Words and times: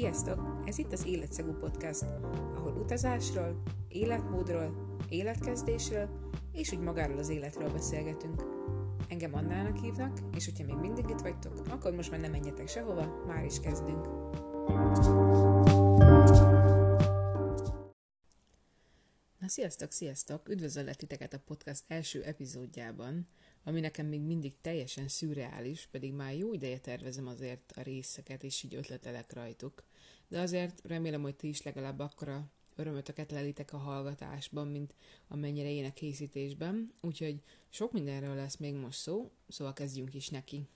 Sziasztok! 0.00 0.62
Ez 0.64 0.78
itt 0.78 0.92
az 0.92 1.06
Életszagú 1.06 1.52
Podcast, 1.52 2.02
ahol 2.54 2.72
utazásról, 2.72 3.62
életmódról, 3.88 4.96
életkezdésről 5.08 6.08
és 6.52 6.72
úgy 6.72 6.78
magáról 6.78 7.18
az 7.18 7.28
életről 7.28 7.70
beszélgetünk. 7.72 8.42
Engem 9.08 9.34
Annának 9.34 9.76
hívnak, 9.76 10.18
és 10.36 10.44
hogyha 10.44 10.64
még 10.64 10.74
mindig 10.74 11.08
itt 11.08 11.20
vagytok, 11.20 11.66
akkor 11.68 11.92
most 11.92 12.10
már 12.10 12.20
nem 12.20 12.30
menjetek 12.30 12.68
sehova, 12.68 13.24
már 13.26 13.44
is 13.44 13.60
kezdünk. 13.60 14.06
Na 19.38 19.48
sziasztok, 19.48 19.92
sziasztok! 19.92 20.48
Üdvözöllek 20.48 20.96
titeket 20.96 21.32
a 21.32 21.42
podcast 21.46 21.84
első 21.88 22.22
epizódjában, 22.22 23.26
ami 23.64 23.80
nekem 23.80 24.06
még 24.06 24.20
mindig 24.20 24.60
teljesen 24.60 25.08
szürreális, 25.08 25.88
pedig 25.90 26.12
már 26.12 26.34
jó 26.34 26.52
ideje 26.52 26.78
tervezem 26.78 27.26
azért 27.26 27.72
a 27.76 27.82
részeket, 27.82 28.42
és 28.42 28.62
így 28.62 28.74
ötletelek 28.74 29.32
rajtuk. 29.32 29.88
De 30.30 30.40
azért 30.40 30.86
remélem, 30.86 31.22
hogy 31.22 31.34
ti 31.34 31.48
is 31.48 31.62
legalább 31.62 31.98
akkora 31.98 32.50
örömötöket 32.76 33.30
lelitek 33.30 33.72
a 33.72 33.76
hallgatásban, 33.76 34.68
mint 34.68 34.94
amennyire 35.28 35.70
én 35.70 35.84
a 35.84 35.92
készítésben, 35.92 36.92
úgyhogy 37.00 37.42
sok 37.68 37.92
mindenről 37.92 38.34
lesz 38.34 38.56
még 38.56 38.74
most 38.74 38.98
szó, 38.98 39.30
szóval 39.48 39.72
kezdjünk 39.72 40.14
is 40.14 40.28
neki. 40.28 40.68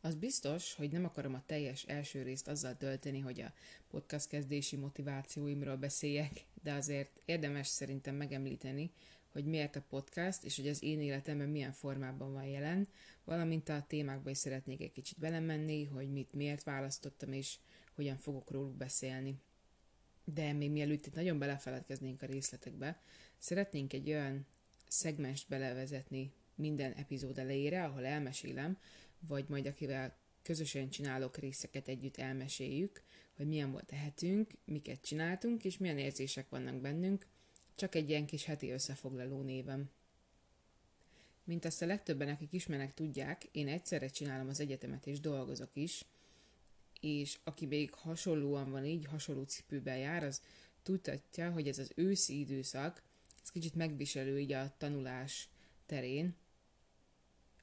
Az 0.00 0.14
biztos, 0.14 0.74
hogy 0.74 0.92
nem 0.92 1.04
akarom 1.04 1.34
a 1.34 1.42
teljes 1.46 1.82
első 1.82 2.22
részt 2.22 2.48
azzal 2.48 2.76
tölteni, 2.76 3.20
hogy 3.20 3.40
a 3.40 3.52
podcast 3.88 4.28
kezdési 4.28 4.76
motivációimról 4.76 5.76
beszéljek, 5.76 6.44
de 6.62 6.72
azért 6.72 7.22
érdemes 7.24 7.66
szerintem 7.66 8.14
megemlíteni, 8.14 8.90
hogy 9.32 9.44
miért 9.44 9.76
a 9.76 9.84
podcast, 9.88 10.44
és 10.44 10.56
hogy 10.56 10.68
az 10.68 10.82
én 10.82 11.00
életemben 11.00 11.48
milyen 11.48 11.72
formában 11.72 12.32
van 12.32 12.46
jelen, 12.46 12.88
valamint 13.24 13.68
a 13.68 13.84
témákba 13.88 14.30
is 14.30 14.38
szeretnék 14.38 14.80
egy 14.80 14.92
kicsit 14.92 15.18
belemenni, 15.18 15.84
hogy 15.84 16.12
mit 16.12 16.34
miért 16.34 16.62
választottam, 16.62 17.32
és 17.32 17.58
hogyan 17.94 18.16
fogok 18.16 18.50
róluk 18.50 18.76
beszélni. 18.76 19.40
De 20.24 20.52
még 20.52 20.70
mielőtt 20.70 21.06
itt 21.06 21.14
nagyon 21.14 21.38
belefeledkeznénk 21.38 22.22
a 22.22 22.26
részletekbe, 22.26 23.00
szeretnénk 23.38 23.92
egy 23.92 24.08
olyan 24.08 24.46
szegmest 24.88 25.48
belevezetni 25.48 26.32
minden 26.54 26.92
epizód 26.92 27.38
elejére, 27.38 27.84
ahol 27.84 28.04
elmesélem, 28.04 28.78
vagy 29.18 29.44
majd 29.48 29.66
akivel 29.66 30.16
közösen 30.42 30.90
csinálok 30.90 31.36
részeket 31.36 31.88
együtt 31.88 32.16
elmeséljük, 32.16 33.02
hogy 33.36 33.46
milyen 33.46 33.72
volt 33.72 33.90
a 33.90 33.94
hetünk, 33.94 34.50
miket 34.64 35.00
csináltunk, 35.00 35.64
és 35.64 35.78
milyen 35.78 35.98
érzések 35.98 36.48
vannak 36.48 36.80
bennünk, 36.80 37.26
csak 37.74 37.94
egy 37.94 38.08
ilyen 38.08 38.26
kis 38.26 38.44
heti 38.44 38.70
összefoglaló 38.70 39.40
névem. 39.40 39.90
Mint 41.44 41.64
azt 41.64 41.82
a 41.82 41.86
legtöbben, 41.86 42.28
akik 42.28 42.52
ismernek, 42.52 42.94
tudják, 42.94 43.44
én 43.52 43.68
egyszerre 43.68 44.08
csinálom 44.08 44.48
az 44.48 44.60
egyetemet 44.60 45.06
és 45.06 45.20
dolgozok 45.20 45.70
is, 45.72 46.04
és 47.02 47.38
aki 47.44 47.66
még 47.66 47.94
hasonlóan 47.94 48.70
van 48.70 48.84
így, 48.84 49.04
hasonló 49.04 49.42
cipőben 49.42 49.98
jár, 49.98 50.24
az 50.24 50.40
tudhatja, 50.82 51.50
hogy 51.50 51.68
ez 51.68 51.78
az 51.78 51.92
őszi 51.94 52.38
időszak, 52.38 53.02
ez 53.42 53.50
kicsit 53.50 53.74
megviselő 53.74 54.38
így 54.40 54.52
a 54.52 54.74
tanulás 54.78 55.48
terén, 55.86 56.34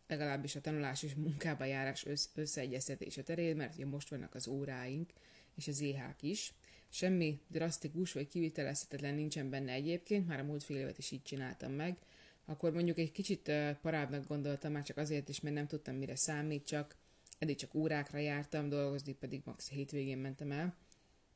legalábbis 0.08 0.56
a 0.56 0.62
tanulás 0.62 1.04
és 1.04 1.14
munkába 1.14 1.66
járás 1.66 2.06
össz- 2.06 2.38
összeegyeztetése 2.38 3.24
terén, 3.24 3.56
mert 3.56 3.76
ugye 3.76 3.86
most 3.86 4.10
vannak 4.10 4.36
az 4.36 4.48
óráink, 4.48 5.14
és 5.56 5.68
az 5.68 5.80
éhák 5.80 6.22
is, 6.22 6.54
Semmi 6.92 7.40
drasztikus 7.48 8.12
vagy 8.12 8.28
kivitelezhetetlen 8.28 9.14
nincsen 9.14 9.50
benne 9.50 9.72
egyébként, 9.72 10.28
már 10.28 10.40
a 10.40 10.44
múlt 10.44 10.64
fél 10.64 10.78
évet 10.78 10.98
is 10.98 11.12
így 11.12 11.24
csináltam 11.24 11.72
meg. 11.72 11.98
Akkor 12.46 12.74
mondjuk 12.74 12.98
egy 12.98 13.12
kicsit 13.12 13.52
parábbnak 13.82 14.28
gondoltam, 14.28 14.72
már 14.72 14.84
csak 14.84 14.98
azért 14.98 15.30
is, 15.30 15.40
mert 15.40 15.56
nem 15.56 15.68
tudtam 15.68 15.96
mire 15.96 16.16
számít, 16.16 16.66
csak 16.66 16.96
eddig 17.40 17.56
csak 17.56 17.74
órákra 17.74 18.18
jártam, 18.18 18.70
dolgozni 18.70 19.14
pedig 19.14 19.42
max. 19.46 19.70
hétvégén 19.70 20.18
mentem 20.18 20.52
el. 20.52 20.76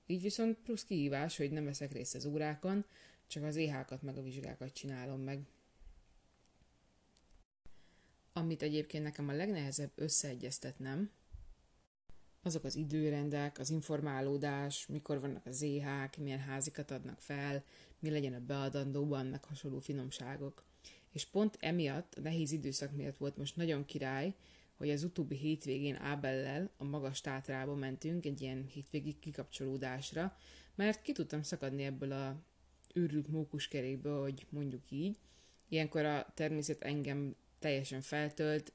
Így 0.06 0.22
viszont 0.22 0.58
plusz 0.58 0.84
kihívás, 0.84 1.38
hogy 1.38 1.52
nem 1.52 1.66
veszek 1.66 1.92
részt 1.92 2.16
az 2.16 2.26
órákon, 2.26 2.86
csak 3.28 3.44
az 3.44 3.56
éhákat 3.56 4.02
meg 4.02 4.18
a 4.18 4.22
vizsgákat 4.22 4.74
csinálom 4.74 5.22
meg. 5.22 5.40
Amit 8.34 8.62
egyébként 8.62 9.04
nekem 9.04 9.30
a 9.30 9.34
legnehezebb 9.34 9.92
összeegyeztetnem, 9.96 11.12
azok 12.42 12.64
az 12.64 12.76
időrendek, 12.76 13.60
az 13.60 13.70
informálódás, 13.70 14.88
mikor 14.88 15.20
vannak 15.20 15.46
az 15.46 15.62
éhák, 15.62 16.18
milyen 16.18 16.40
házikat 16.40 16.92
adnak 16.92 17.22
fel, 17.22 17.64
mi 18.00 18.10
legyen 18.10 18.34
a 18.34 18.46
beadandóban, 18.46 19.26
meg 19.26 19.44
hasonló 19.44 19.80
finomságok. 19.80 20.64
És 21.12 21.26
pont 21.26 21.58
emiatt, 21.60 22.16
a 22.16 22.22
nehéz 22.22 22.52
időszak 22.52 22.96
miatt 22.96 23.18
volt 23.18 23.38
most 23.38 23.56
nagyon 23.56 23.86
király, 23.86 24.34
hogy 24.84 24.92
az 24.92 25.04
utóbbi 25.04 25.36
hétvégén 25.36 25.96
Ábellel 25.96 26.70
a 26.78 26.84
magas 26.84 27.22
tátrába 27.22 27.76
mentünk 27.76 28.26
egy 28.26 28.42
ilyen 28.42 28.66
hétvégi 28.74 29.20
kikapcsolódásra, 29.20 30.38
mert 30.76 31.02
ki 31.02 31.12
tudtam 31.12 31.42
szakadni 31.42 31.84
ebből 31.84 32.12
a 32.12 32.44
őrült 32.94 33.28
mókuskerékből, 33.28 34.22
hogy 34.22 34.46
mondjuk 34.50 34.92
így. 34.92 35.18
Ilyenkor 35.70 36.06
a 36.06 36.32
természet 36.34 36.82
engem 36.82 37.36
teljesen 37.60 38.02
feltölt, 38.02 38.74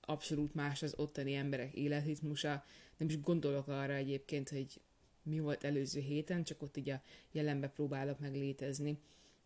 abszolút 0.00 0.54
más 0.54 0.82
az 0.82 0.94
ottani 0.96 1.34
emberek 1.34 1.74
életritmusa. 1.74 2.64
Nem 2.96 3.08
is 3.08 3.20
gondolok 3.20 3.68
arra 3.68 3.94
egyébként, 3.94 4.48
hogy 4.48 4.80
mi 5.22 5.38
volt 5.38 5.64
előző 5.64 6.00
héten, 6.00 6.44
csak 6.44 6.62
ott 6.62 6.76
így 6.76 6.90
a 6.90 7.02
jelenbe 7.32 7.68
próbálok 7.68 8.18
meg 8.18 8.34
létezni. 8.34 8.98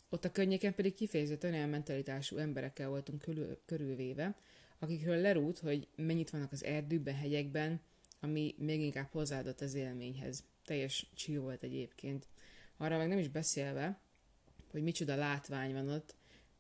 Ott 0.08 0.24
a 0.24 0.32
környéken 0.32 0.74
pedig 0.74 0.94
kifejezetten 0.94 1.52
olyan 1.52 1.68
mentalitású 1.68 2.36
emberekkel 2.36 2.88
voltunk 2.88 3.22
körül, 3.22 3.58
körülvéve, 3.64 4.36
akikről 4.78 5.16
lerút, 5.16 5.58
hogy 5.58 5.88
mennyit 5.96 6.30
vannak 6.30 6.52
az 6.52 6.64
erdőben, 6.64 7.14
hegyekben, 7.14 7.80
ami 8.20 8.54
még 8.58 8.80
inkább 8.80 9.08
hozzáadott 9.10 9.60
az 9.60 9.74
élményhez. 9.74 10.44
Teljes 10.64 11.10
chill 11.14 11.40
volt 11.40 11.62
egyébként. 11.62 12.26
Arra 12.76 12.98
meg 12.98 13.08
nem 13.08 13.18
is 13.18 13.28
beszélve, 13.28 14.00
hogy 14.70 14.82
micsoda 14.82 15.16
látvány 15.16 15.72
van 15.72 15.88
ott, 15.88 16.14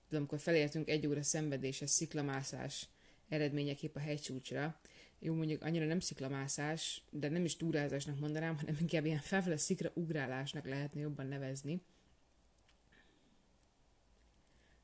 de 0.08 0.16
amikor 0.16 0.40
felértünk 0.40 0.88
egy 0.88 1.06
óra 1.06 1.22
szenvedéses 1.22 1.90
sziklamászás 1.90 2.88
eredményeképp 3.28 3.96
a 3.96 4.00
hegycsúcsra. 4.00 4.80
Jó, 5.18 5.34
mondjuk 5.34 5.62
annyira 5.62 5.86
nem 5.86 6.00
sziklamászás, 6.00 7.02
de 7.10 7.28
nem 7.28 7.44
is 7.44 7.56
túrázásnak 7.56 8.18
mondanám, 8.18 8.56
hanem 8.56 8.76
inkább 8.80 9.04
ilyen 9.04 9.20
felfele 9.20 9.56
szikra 9.56 9.90
ugrálásnak 9.94 10.66
lehetne 10.66 11.00
jobban 11.00 11.26
nevezni. 11.26 11.80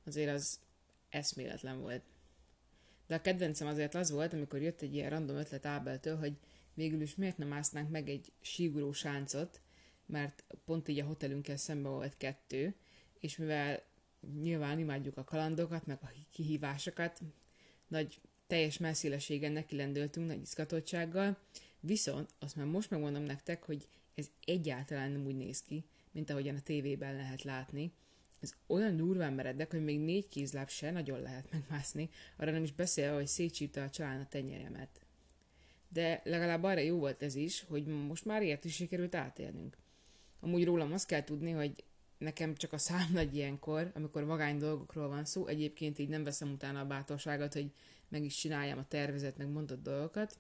Azért 0.04 0.30
az 0.30 0.60
eszméletlen 1.08 1.80
volt. 1.80 2.02
De 3.06 3.14
a 3.14 3.20
kedvencem 3.20 3.66
azért 3.66 3.94
az 3.94 4.10
volt, 4.10 4.32
amikor 4.32 4.60
jött 4.60 4.82
egy 4.82 4.94
ilyen 4.94 5.10
random 5.10 5.36
ötlet 5.36 5.66
Ábeltől, 5.66 6.16
hogy 6.16 6.36
végül 6.74 7.00
is 7.00 7.14
miért 7.14 7.38
nem 7.38 7.52
ásznánk 7.52 7.90
meg 7.90 8.08
egy 8.08 8.32
síguró 8.40 8.92
sáncot, 8.92 9.60
mert 10.06 10.44
pont 10.64 10.88
így 10.88 11.00
a 11.00 11.04
hotelünkkel 11.04 11.56
szemben 11.56 11.92
volt 11.92 12.16
kettő, 12.16 12.74
és 13.20 13.36
mivel 13.36 13.82
nyilván 14.42 14.78
imádjuk 14.78 15.16
a 15.16 15.24
kalandokat, 15.24 15.86
meg 15.86 15.98
a 16.02 16.10
kihívásokat, 16.32 17.20
nagy 17.88 18.20
teljes 18.46 18.78
messzélességen 18.78 19.52
neki 19.52 19.76
lendültünk, 19.76 20.26
nagy 20.26 20.40
izgatottsággal, 20.40 21.38
viszont 21.80 22.34
azt 22.38 22.56
már 22.56 22.66
most 22.66 22.90
megmondom 22.90 23.22
nektek, 23.22 23.64
hogy 23.64 23.88
ez 24.14 24.30
egyáltalán 24.44 25.10
nem 25.10 25.26
úgy 25.26 25.36
néz 25.36 25.62
ki, 25.62 25.84
mint 26.10 26.30
ahogyan 26.30 26.56
a 26.56 26.60
tévében 26.60 27.16
lehet 27.16 27.42
látni. 27.42 27.92
Ez 28.42 28.54
olyan 28.66 28.96
durván 28.96 29.32
meredek, 29.32 29.70
hogy 29.70 29.84
még 29.84 30.00
négy 30.00 30.28
kézláb 30.28 30.68
se 30.68 30.90
nagyon 30.90 31.20
lehet 31.20 31.50
megmászni, 31.52 32.10
arra 32.36 32.50
nem 32.50 32.62
is 32.62 32.72
beszélve, 32.72 33.16
hogy 33.16 33.26
szétsípte 33.26 33.82
a 33.82 33.90
csalán 33.90 34.20
a 34.20 34.28
tenyeremet. 34.28 35.00
De 35.88 36.20
legalább 36.24 36.62
arra 36.62 36.80
jó 36.80 36.98
volt 36.98 37.22
ez 37.22 37.34
is, 37.34 37.64
hogy 37.68 37.86
most 37.86 38.24
már 38.24 38.42
ilyet 38.42 38.64
is 38.64 38.74
sikerült 38.74 39.14
átélnünk. 39.14 39.76
Amúgy 40.40 40.64
rólam 40.64 40.92
azt 40.92 41.06
kell 41.06 41.24
tudni, 41.24 41.50
hogy 41.50 41.84
nekem 42.18 42.54
csak 42.54 42.72
a 42.72 42.78
szám 42.78 43.12
nagy 43.18 43.34
ilyenkor, 43.36 43.90
amikor 43.94 44.24
vagány 44.24 44.58
dolgokról 44.58 45.08
van 45.08 45.24
szó, 45.24 45.46
egyébként 45.46 45.98
így 45.98 46.08
nem 46.08 46.24
veszem 46.24 46.52
utána 46.52 46.80
a 46.80 46.86
bátorságot, 46.86 47.52
hogy 47.52 47.72
meg 48.08 48.24
is 48.24 48.36
csináljam 48.36 48.78
a 48.78 48.88
tervezett, 48.88 49.36
meg 49.36 49.48
mondott 49.48 49.82
dolgokat, 49.82 50.38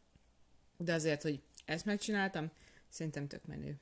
de 0.76 0.92
azért, 0.92 1.22
hogy 1.22 1.42
ezt 1.64 1.84
megcsináltam, 1.84 2.50
szerintem 2.88 3.26
tök 3.28 3.46
menő. 3.46 3.80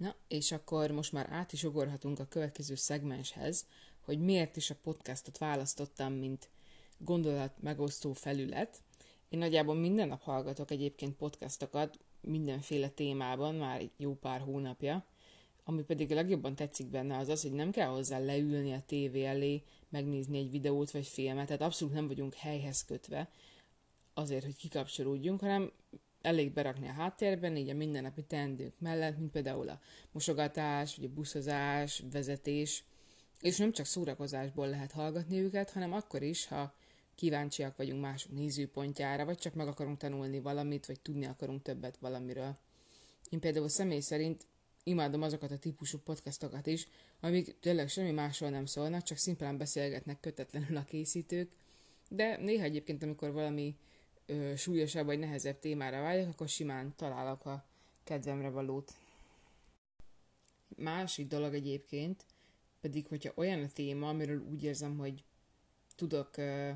Na, 0.00 0.14
és 0.28 0.52
akkor 0.52 0.90
most 0.90 1.12
már 1.12 1.28
át 1.30 1.52
is 1.52 1.64
ugorhatunk 1.64 2.18
a 2.18 2.26
következő 2.28 2.74
szegmenshez, 2.74 3.66
hogy 4.00 4.18
miért 4.18 4.56
is 4.56 4.70
a 4.70 4.76
podcastot 4.82 5.38
választottam, 5.38 6.12
mint 6.12 6.48
gondolat 6.98 7.62
megosztó 7.62 8.12
felület. 8.12 8.82
Én 9.28 9.38
nagyjából 9.38 9.74
minden 9.74 10.08
nap 10.08 10.22
hallgatok 10.22 10.70
egyébként 10.70 11.16
podcastokat 11.16 11.98
mindenféle 12.20 12.88
témában, 12.88 13.54
már 13.54 13.90
jó 13.96 14.14
pár 14.14 14.40
hónapja, 14.40 15.04
ami 15.64 15.82
pedig 15.82 16.12
a 16.12 16.14
legjobban 16.14 16.54
tetszik 16.54 16.86
benne 16.86 17.16
az 17.18 17.28
az, 17.28 17.42
hogy 17.42 17.52
nem 17.52 17.70
kell 17.70 17.88
hozzá 17.88 18.18
leülni 18.18 18.72
a 18.72 18.82
tévé 18.86 19.24
elé, 19.24 19.62
megnézni 19.88 20.38
egy 20.38 20.50
videót 20.50 20.90
vagy 20.90 21.06
filmet, 21.06 21.46
tehát 21.46 21.62
abszolút 21.62 21.94
nem 21.94 22.06
vagyunk 22.06 22.34
helyhez 22.34 22.84
kötve 22.84 23.30
azért, 24.14 24.44
hogy 24.44 24.56
kikapcsolódjunk, 24.56 25.40
hanem 25.40 25.72
elég 26.22 26.52
berakni 26.52 26.88
a 26.88 26.92
háttérben, 26.92 27.56
így 27.56 27.68
a 27.68 27.74
mindennapi 27.74 28.22
teendők 28.22 28.74
mellett, 28.78 29.18
mint 29.18 29.30
például 29.30 29.68
a 29.68 29.80
mosogatás, 30.12 30.96
vagy 30.96 31.04
a 31.04 31.14
buszozás, 31.14 32.02
vezetés, 32.12 32.84
és 33.40 33.56
nem 33.56 33.72
csak 33.72 33.86
szórakozásból 33.86 34.68
lehet 34.68 34.92
hallgatni 34.92 35.40
őket, 35.40 35.70
hanem 35.70 35.92
akkor 35.92 36.22
is, 36.22 36.46
ha 36.46 36.74
kíváncsiak 37.14 37.76
vagyunk 37.76 38.00
mások 38.00 38.32
nézőpontjára, 38.32 39.24
vagy 39.24 39.38
csak 39.38 39.54
meg 39.54 39.68
akarunk 39.68 39.98
tanulni 39.98 40.40
valamit, 40.40 40.86
vagy 40.86 41.00
tudni 41.00 41.26
akarunk 41.26 41.62
többet 41.62 41.96
valamiről. 41.96 42.58
Én 43.30 43.40
például 43.40 43.68
személy 43.68 44.00
szerint 44.00 44.46
imádom 44.82 45.22
azokat 45.22 45.50
a 45.50 45.58
típusú 45.58 45.98
podcastokat 45.98 46.66
is, 46.66 46.86
amik 47.20 47.58
tényleg 47.60 47.88
semmi 47.88 48.10
másról 48.10 48.50
nem 48.50 48.66
szólnak, 48.66 49.02
csak 49.02 49.18
szimplán 49.18 49.58
beszélgetnek 49.58 50.20
kötetlenül 50.20 50.76
a 50.76 50.84
készítők, 50.84 51.50
de 52.08 52.36
néha 52.36 52.64
egyébként, 52.64 53.02
amikor 53.02 53.32
valami 53.32 53.76
ö, 54.30 54.56
súlyosabb 54.56 55.06
vagy 55.06 55.18
nehezebb 55.18 55.58
témára 55.58 56.00
vágyok, 56.00 56.28
akkor 56.28 56.48
simán 56.48 56.92
találok 56.96 57.46
a 57.46 57.64
kedvemre 58.04 58.48
valót. 58.50 58.92
Másik 60.76 61.26
dolog 61.26 61.54
egyébként, 61.54 62.24
pedig 62.80 63.06
hogyha 63.06 63.32
olyan 63.34 63.62
a 63.62 63.68
téma, 63.72 64.08
amiről 64.08 64.42
úgy 64.50 64.62
érzem, 64.62 64.98
hogy 64.98 65.24
tudok, 65.96 66.36
ö, 66.36 66.70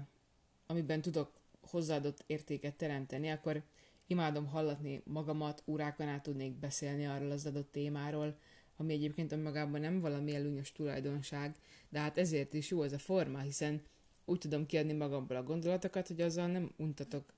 amiben 0.67 1.01
tudok 1.01 1.33
hozzáadott 1.61 2.25
értéket 2.27 2.75
teremteni, 2.75 3.31
akkor 3.31 3.63
imádom 4.07 4.47
hallatni 4.47 5.03
magamat, 5.05 5.63
órákon 5.67 6.09
át 6.09 6.23
tudnék 6.23 6.53
beszélni 6.53 7.07
arról 7.07 7.31
az 7.31 7.47
adott 7.47 7.73
témáról, 7.73 8.39
ami 8.77 8.93
egyébként 8.93 9.33
önmagában 9.33 9.81
nem 9.81 10.01
valami 10.01 10.35
előnyös 10.35 10.73
tulajdonság, 10.73 11.57
de 11.89 11.99
hát 11.99 12.19
ezért 12.19 12.55
is 12.55 12.71
jó 12.71 12.83
ez 12.83 12.93
a 12.93 12.99
forma, 12.99 13.39
hiszen 13.39 13.83
úgy 14.25 14.39
tudom 14.39 14.67
kiadni 14.67 14.93
magamból 14.93 15.37
a 15.37 15.43
gondolatokat, 15.43 16.07
hogy 16.07 16.21
azzal 16.21 16.47
nem 16.47 16.73
untatok 16.77 17.34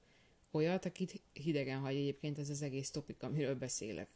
olyat, 0.56 0.84
akit 0.84 1.22
hidegen 1.32 1.80
hagy 1.80 1.94
egyébként 1.94 2.38
ez 2.38 2.50
az 2.50 2.62
egész 2.62 2.90
topik, 2.90 3.22
amiről 3.22 3.54
beszélek. 3.54 4.08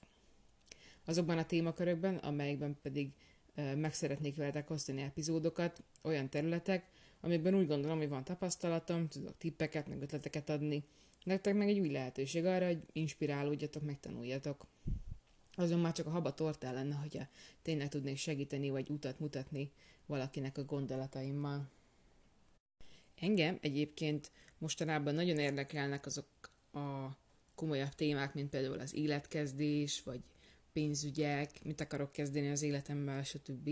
Azokban 1.04 1.38
a 1.38 1.46
témakörökben, 1.46 2.16
amelyekben 2.16 2.78
pedig 2.82 3.12
meg 3.54 3.94
szeretnék 3.94 4.37
veletek 4.37 4.70
osztani 4.70 5.02
epizódokat, 5.02 5.82
olyan 6.02 6.28
területek, 6.28 6.90
amikben 7.20 7.54
úgy 7.54 7.66
gondolom, 7.66 7.98
hogy 7.98 8.08
van 8.08 8.25
tapasztalatom, 8.25 9.08
tudok 9.08 9.38
tippeket, 9.38 9.88
meg 9.88 10.02
ötleteket 10.02 10.50
adni, 10.50 10.84
nektek 11.25 11.54
meg 11.54 11.69
egy 11.69 11.78
új 11.78 11.90
lehetőség 11.90 12.44
arra, 12.44 12.66
hogy 12.66 12.87
inspirálódjatok, 12.92 13.82
megtanuljatok. 13.82 14.66
Azon 15.54 15.81
már 15.81 15.92
csak 15.92 16.06
a 16.06 16.10
haba 16.10 16.34
tortál 16.34 16.75
lenne, 16.75 16.94
hogyha 16.94 17.26
tényleg 17.62 17.88
tudnék 17.88 18.16
segíteni, 18.16 18.70
vagy 18.70 18.90
utat 18.90 19.19
mutatni 19.19 19.70
valakinek 20.06 20.58
a 20.58 20.64
gondolataimmal. 20.64 21.70
Engem 23.20 23.58
egyébként 23.61 24.31
mostanában 24.58 25.14
nagyon 25.14 25.38
érdekelnek 25.38 26.06
azok 26.06 26.26
a 26.72 27.08
komolyabb 27.55 27.94
témák, 27.94 28.34
mint 28.34 28.50
például 28.50 28.81
az 28.81 28.94
életkezdés, 28.94 30.02
vagy 30.02 30.20
pénzügyek, 30.72 31.64
mit 31.64 31.81
akarok 31.81 32.12
kezdeni 32.12 32.50
az 32.50 32.62
életemmel, 32.62 33.22
stb. 33.22 33.70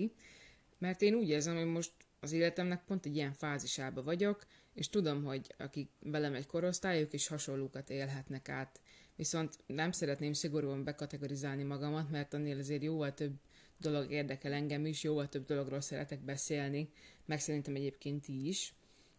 Mert 0.78 1.02
én 1.02 1.14
úgy 1.14 1.28
érzem, 1.28 1.56
hogy 1.56 1.66
most 1.66 1.92
az 2.20 2.32
életemnek 2.32 2.84
pont 2.84 3.06
egy 3.06 3.16
ilyen 3.16 3.32
fázisába 3.32 4.02
vagyok, 4.02 4.46
és 4.74 4.88
tudom, 4.88 5.24
hogy 5.24 5.54
akik 5.58 5.90
velem 6.00 6.34
egy 6.34 6.46
korosztályok 6.46 7.12
is 7.12 7.26
hasonlókat 7.26 7.90
élhetnek 7.90 8.48
át. 8.48 8.80
Viszont 9.16 9.58
nem 9.66 9.92
szeretném 9.92 10.32
szigorúan 10.32 10.84
bekategorizálni 10.84 11.62
magamat, 11.62 12.10
mert 12.10 12.34
annél 12.34 12.58
azért 12.58 12.82
jóval 12.82 13.14
több 13.14 13.34
dolog 13.78 14.10
érdekel 14.10 14.52
engem 14.52 14.86
is, 14.86 15.02
jóval 15.02 15.28
több 15.28 15.44
dologról 15.44 15.80
szeretek 15.80 16.20
beszélni, 16.20 16.88
meg 17.24 17.40
szerintem 17.40 17.74
egyébként 17.74 18.28
is. 18.28 18.74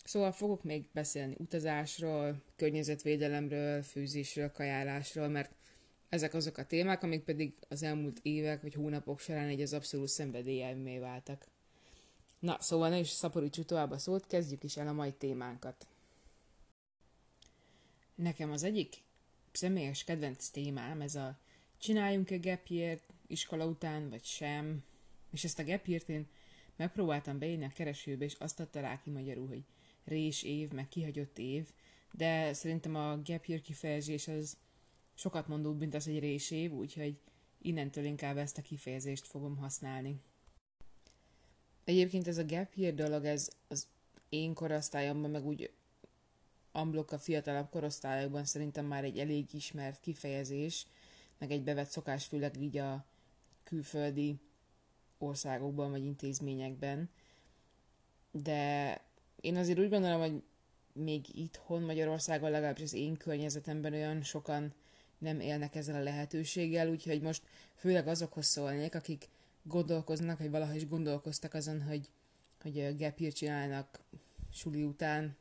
Szóval 0.10 0.32
fogok 0.32 0.64
még 0.64 0.86
beszélni 0.92 1.36
utazásról, 1.38 2.42
környezetvédelemről, 2.56 3.82
főzésről, 3.82 4.52
kajálásról, 4.52 5.28
mert 5.28 5.52
ezek 6.10 6.34
azok 6.34 6.58
a 6.58 6.66
témák, 6.66 7.04
amik 7.04 7.24
pedig 7.24 7.54
az 7.68 7.84
elmúlt 7.84 8.20
évek 8.22 8.62
vagy 8.62 8.74
hónapok 8.74 9.20
során 9.20 9.48
egy 9.48 9.62
az 9.62 9.74
abszolút 9.74 10.08
szenvedélyelmé 10.08 11.00
váltak. 11.00 11.48
Na, 12.40 12.58
szóval 12.60 12.90
ne 12.90 13.00
is 13.00 13.10
szaporítsuk 13.10 13.66
tovább 13.66 13.92
a 13.92 13.98
szót, 13.98 14.28
kezdjük 14.28 14.64
is 14.64 14.78
el 14.78 14.88
a 14.88 14.94
mai 14.94 15.12
témánkat. 15.12 15.88
Nekem 18.16 18.52
az 18.52 18.64
egyik 18.64 18.96
személyes 19.52 20.04
kedvenc 20.04 20.48
témám 20.48 21.02
ez 21.02 21.16
a 21.16 21.40
csináljunk-e 21.78 22.38
gap 22.38 22.68
year 22.68 23.00
iskola 23.28 23.66
után, 23.66 24.10
vagy 24.10 24.24
sem, 24.24 24.84
és 25.32 25.44
ezt 25.44 25.60
a 25.60 25.64
gap 25.64 25.88
year 25.88 26.02
én 26.06 26.28
megpróbáltam 26.76 27.40
beírni 27.40 27.66
a 27.66 27.72
keresőbe, 27.74 28.26
és 28.26 28.34
azt 28.34 28.60
adta 28.60 28.80
rá 28.80 29.02
ki 29.02 29.10
magyarul, 29.10 29.48
hogy 29.48 29.64
rés 30.06 30.44
év, 30.44 30.72
meg 30.72 30.88
kihagyott 30.88 31.38
év, 31.38 31.72
de 32.12 32.54
szerintem 32.54 32.96
a 32.96 33.22
gap 33.24 33.46
year 33.46 33.62
kifejezés 33.62 34.28
az 34.28 34.58
sokat 35.14 35.48
mondóbb, 35.48 35.80
mint 35.80 35.94
az 35.94 36.08
egy 36.08 36.20
rés 36.20 36.52
év, 36.52 36.72
úgyhogy 36.72 37.20
innentől 37.62 38.04
inkább 38.04 38.38
ezt 38.38 38.58
a 38.58 38.62
kifejezést 38.62 39.28
fogom 39.28 39.58
használni. 39.58 40.22
Egyébként 41.84 42.28
ez 42.28 42.38
a 42.38 42.46
gap 42.46 42.74
year 42.74 42.94
dolog, 42.94 43.26
ez 43.26 43.50
az 43.68 43.88
én 44.30 44.54
korosztályomban, 44.54 45.32
meg 45.32 45.46
úgy 45.46 45.72
amblok 46.72 47.12
a 47.12 47.20
fiatalabb 47.20 47.70
korosztályokban 47.70 48.46
szerintem 48.46 48.86
már 48.86 49.04
egy 49.04 49.20
elég 49.20 49.54
ismert 49.54 50.00
kifejezés, 50.00 50.88
meg 51.38 51.52
egy 51.52 51.64
bevett 51.64 51.90
szokás, 51.90 52.26
főleg 52.26 52.62
így 52.62 52.78
a 52.78 53.06
külföldi 53.64 54.40
országokban 55.18 55.90
vagy 55.90 56.06
intézményekben. 56.06 57.10
De 58.32 59.02
én 59.42 59.56
azért 59.56 59.80
úgy 59.80 59.90
gondolom, 59.90 60.20
hogy 60.20 60.44
még 60.94 61.26
itthon 61.34 61.82
Magyarországon, 61.82 62.52
legalábbis 62.52 62.84
az 62.84 62.94
én 62.94 63.18
környezetemben 63.18 63.94
olyan 63.94 64.24
sokan 64.24 64.74
nem 65.18 65.40
élnek 65.40 65.76
ezzel 65.76 65.96
a 65.96 66.04
lehetőséggel, 66.04 66.90
úgyhogy 66.90 67.22
most 67.22 67.44
főleg 67.76 68.08
azokhoz 68.08 68.46
szólnék, 68.46 68.96
akik 68.96 69.30
gondolkoznak, 69.64 70.38
vagy 70.38 70.50
valaha 70.50 70.74
is 70.74 70.88
gondolkoztak 70.88 71.54
azon, 71.54 71.82
hogy, 71.82 72.10
hogy 72.62 72.76
year 72.76 73.14
csinálnak 73.34 74.00
suli 74.52 74.84
után, 74.84 75.38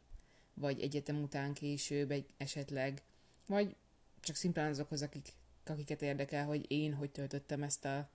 vagy 0.54 0.80
egyetem 0.80 1.22
után 1.22 1.52
később 1.52 2.10
egy 2.10 2.26
esetleg, 2.36 3.02
vagy 3.46 3.76
csak 4.20 4.36
szimplán 4.36 4.70
azokhoz, 4.70 5.02
akik, 5.02 5.28
akiket 5.66 6.02
érdekel, 6.02 6.46
hogy 6.46 6.64
én 6.68 6.94
hogy 6.94 7.10
töltöttem 7.10 7.62
ezt, 7.62 7.84
a, 7.84 8.08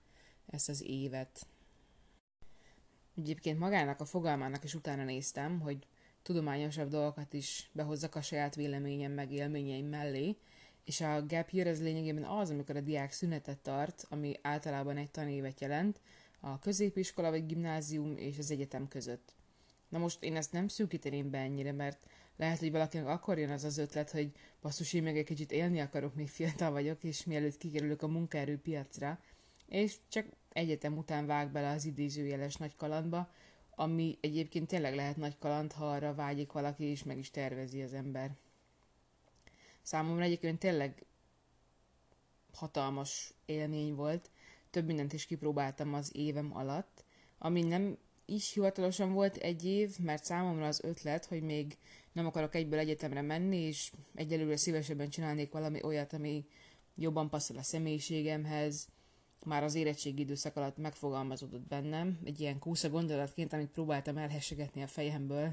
ezt 0.46 0.68
az 0.68 0.82
évet. 0.82 1.46
Egyébként 3.16 3.58
magának 3.58 4.00
a 4.00 4.04
fogalmának 4.04 4.64
is 4.64 4.74
utána 4.74 5.04
néztem, 5.04 5.60
hogy 5.60 5.86
tudományosabb 6.22 6.88
dolgokat 6.88 7.32
is 7.32 7.70
behozzak 7.72 8.14
a 8.14 8.22
saját 8.22 8.54
véleményem 8.54 9.12
meg 9.12 9.32
élményeim 9.32 9.86
mellé, 9.86 10.36
és 10.84 11.00
a 11.00 11.26
gap 11.26 11.50
year 11.50 11.66
ez 11.66 11.82
lényegében 11.82 12.24
az, 12.24 12.50
amikor 12.50 12.76
a 12.76 12.80
diák 12.80 13.12
szünetet 13.12 13.58
tart, 13.58 14.06
ami 14.08 14.34
általában 14.42 14.96
egy 14.96 15.10
tanévet 15.10 15.60
jelent, 15.60 16.00
a 16.40 16.58
középiskola 16.58 17.30
vagy 17.30 17.46
gimnázium 17.46 18.16
és 18.16 18.38
az 18.38 18.50
egyetem 18.50 18.88
között. 18.88 19.34
Na 19.88 19.98
most 19.98 20.22
én 20.22 20.36
ezt 20.36 20.52
nem 20.52 20.68
szűkíteném 20.68 21.30
be 21.30 21.38
ennyire, 21.38 21.72
mert 21.72 22.06
lehet, 22.36 22.58
hogy 22.58 22.70
valakinek 22.70 23.06
akkor 23.06 23.38
jön 23.38 23.50
az 23.50 23.64
az 23.64 23.78
ötlet, 23.78 24.10
hogy 24.10 24.32
basszus, 24.60 24.92
én 24.92 25.02
meg 25.02 25.16
egy 25.16 25.24
kicsit 25.24 25.52
élni 25.52 25.80
akarok, 25.80 26.14
még 26.14 26.28
fiatal 26.28 26.70
vagyok, 26.70 27.04
és 27.04 27.24
mielőtt 27.24 27.56
kikerülök 27.56 28.02
a 28.02 28.08
munkaerőpiacra, 28.08 29.20
és 29.66 29.96
csak 30.08 30.26
egyetem 30.54 30.96
után 30.96 31.26
vág 31.26 31.50
bele 31.50 31.70
az 31.70 31.84
idézőjeles 31.84 32.56
nagy 32.56 32.76
kalandba, 32.76 33.30
ami 33.70 34.18
egyébként 34.20 34.68
tényleg 34.68 34.94
lehet 34.94 35.16
nagy 35.16 35.38
kaland, 35.38 35.72
ha 35.72 35.90
arra 35.90 36.14
vágyik 36.14 36.52
valaki, 36.52 36.84
és 36.84 37.02
meg 37.02 37.18
is 37.18 37.30
tervezi 37.30 37.82
az 37.82 37.94
ember. 37.94 38.30
Számomra 39.82 40.22
egyébként 40.22 40.58
tényleg 40.58 41.04
hatalmas 42.52 43.34
élmény 43.46 43.94
volt, 43.94 44.30
több 44.70 44.86
mindent 44.86 45.12
is 45.12 45.26
kipróbáltam 45.26 45.94
az 45.94 46.10
évem 46.14 46.56
alatt, 46.56 47.04
ami 47.38 47.62
nem 47.62 47.98
is 48.26 48.52
hivatalosan 48.52 49.12
volt 49.12 49.36
egy 49.36 49.64
év, 49.64 49.98
mert 49.98 50.24
számomra 50.24 50.66
az 50.66 50.84
ötlet, 50.84 51.24
hogy 51.24 51.42
még 51.42 51.76
nem 52.12 52.26
akarok 52.26 52.54
egyből 52.54 52.78
egyetemre 52.78 53.22
menni, 53.22 53.56
és 53.56 53.92
egyelőre 54.14 54.56
szívesebben 54.56 55.08
csinálnék 55.08 55.52
valami 55.52 55.82
olyat, 55.82 56.12
ami 56.12 56.46
jobban 56.94 57.30
passzol 57.30 57.56
a 57.56 57.62
személyiségemhez, 57.62 58.88
már 59.44 59.64
az 59.64 59.74
érettségi 59.74 60.22
időszak 60.22 60.56
alatt 60.56 60.76
megfogalmazódott 60.76 61.66
bennem, 61.68 62.18
egy 62.24 62.40
ilyen 62.40 62.58
kúsza 62.58 62.90
gondolatként, 62.90 63.52
amit 63.52 63.70
próbáltam 63.70 64.16
elhessegetni 64.16 64.82
a 64.82 64.86
fejemből. 64.86 65.52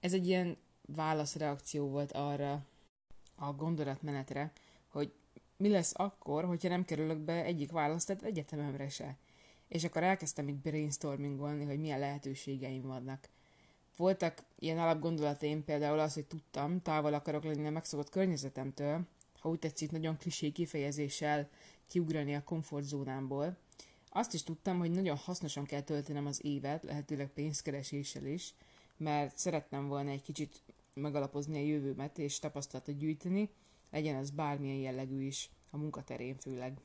Ez 0.00 0.12
egy 0.12 0.26
ilyen 0.26 0.56
válaszreakció 0.86 1.88
volt 1.88 2.12
arra 2.12 2.66
a 3.34 3.52
gondolatmenetre, 3.52 4.52
hogy 4.88 5.12
mi 5.56 5.68
lesz 5.68 5.92
akkor, 5.96 6.44
hogyha 6.44 6.68
nem 6.68 6.84
kerülök 6.84 7.18
be 7.18 7.44
egyik 7.44 7.70
választett 7.70 8.22
egyetememre 8.22 8.88
se. 8.88 9.16
És 9.68 9.84
akkor 9.84 10.02
elkezdtem 10.02 10.48
itt 10.48 10.56
brainstormingolni, 10.56 11.64
hogy 11.64 11.80
milyen 11.80 11.98
lehetőségeim 11.98 12.82
vannak. 12.82 13.28
Voltak 13.96 14.42
ilyen 14.58 14.78
alapgondolataim, 14.78 15.64
például 15.64 15.98
az, 15.98 16.14
hogy 16.14 16.26
tudtam, 16.26 16.82
távol 16.82 17.14
akarok 17.14 17.44
lenni 17.44 17.66
a 17.66 17.70
megszokott 17.70 18.10
környezetemtől, 18.10 19.06
ha 19.40 19.48
úgy 19.48 19.58
tetszik, 19.58 19.90
nagyon 19.90 20.16
klisé 20.16 20.50
kifejezéssel 20.50 21.48
kiugrani 21.88 22.34
a 22.34 22.44
komfortzónámból. 22.44 23.56
Azt 24.08 24.34
is 24.34 24.42
tudtam, 24.42 24.78
hogy 24.78 24.90
nagyon 24.90 25.16
hasznosan 25.16 25.64
kell 25.64 25.80
töltenem 25.80 26.26
az 26.26 26.44
évet, 26.44 26.82
lehetőleg 26.82 27.28
pénzkereséssel 27.28 28.26
is, 28.26 28.54
mert 28.96 29.38
szerettem 29.38 29.88
volna 29.88 30.10
egy 30.10 30.22
kicsit 30.22 30.62
megalapozni 30.94 31.58
a 31.58 31.66
jövőmet 31.66 32.18
és 32.18 32.38
tapasztalatot 32.38 32.98
gyűjteni, 32.98 33.50
legyen 33.90 34.16
az 34.16 34.30
bármilyen 34.30 34.76
jellegű 34.76 35.22
is, 35.22 35.50
a 35.70 35.76
munkaterén 35.76 36.36
főleg. 36.36 36.78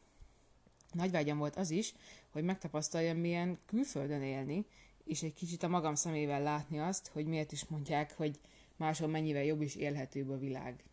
Nagy 0.92 1.12
vágyam 1.12 1.38
volt 1.38 1.56
az 1.56 1.70
is, 1.70 1.94
hogy 2.30 2.44
megtapasztaljam, 2.44 3.18
milyen 3.18 3.60
külföldön 3.66 4.22
élni, 4.22 4.66
és 5.04 5.24
egy 5.24 5.34
kicsit 5.34 5.64
a 5.64 5.68
magam 5.68 5.96
szemével 5.96 6.42
látni 6.42 6.80
azt, 6.80 7.08
hogy 7.08 7.26
miért 7.26 7.52
is 7.52 7.66
mondják, 7.66 8.18
hogy 8.18 8.40
máshol 8.76 9.08
mennyivel 9.08 9.44
jobb 9.44 9.62
és 9.62 9.76
élhetőbb 9.76 10.30
a 10.30 10.38
világ. 10.38 10.84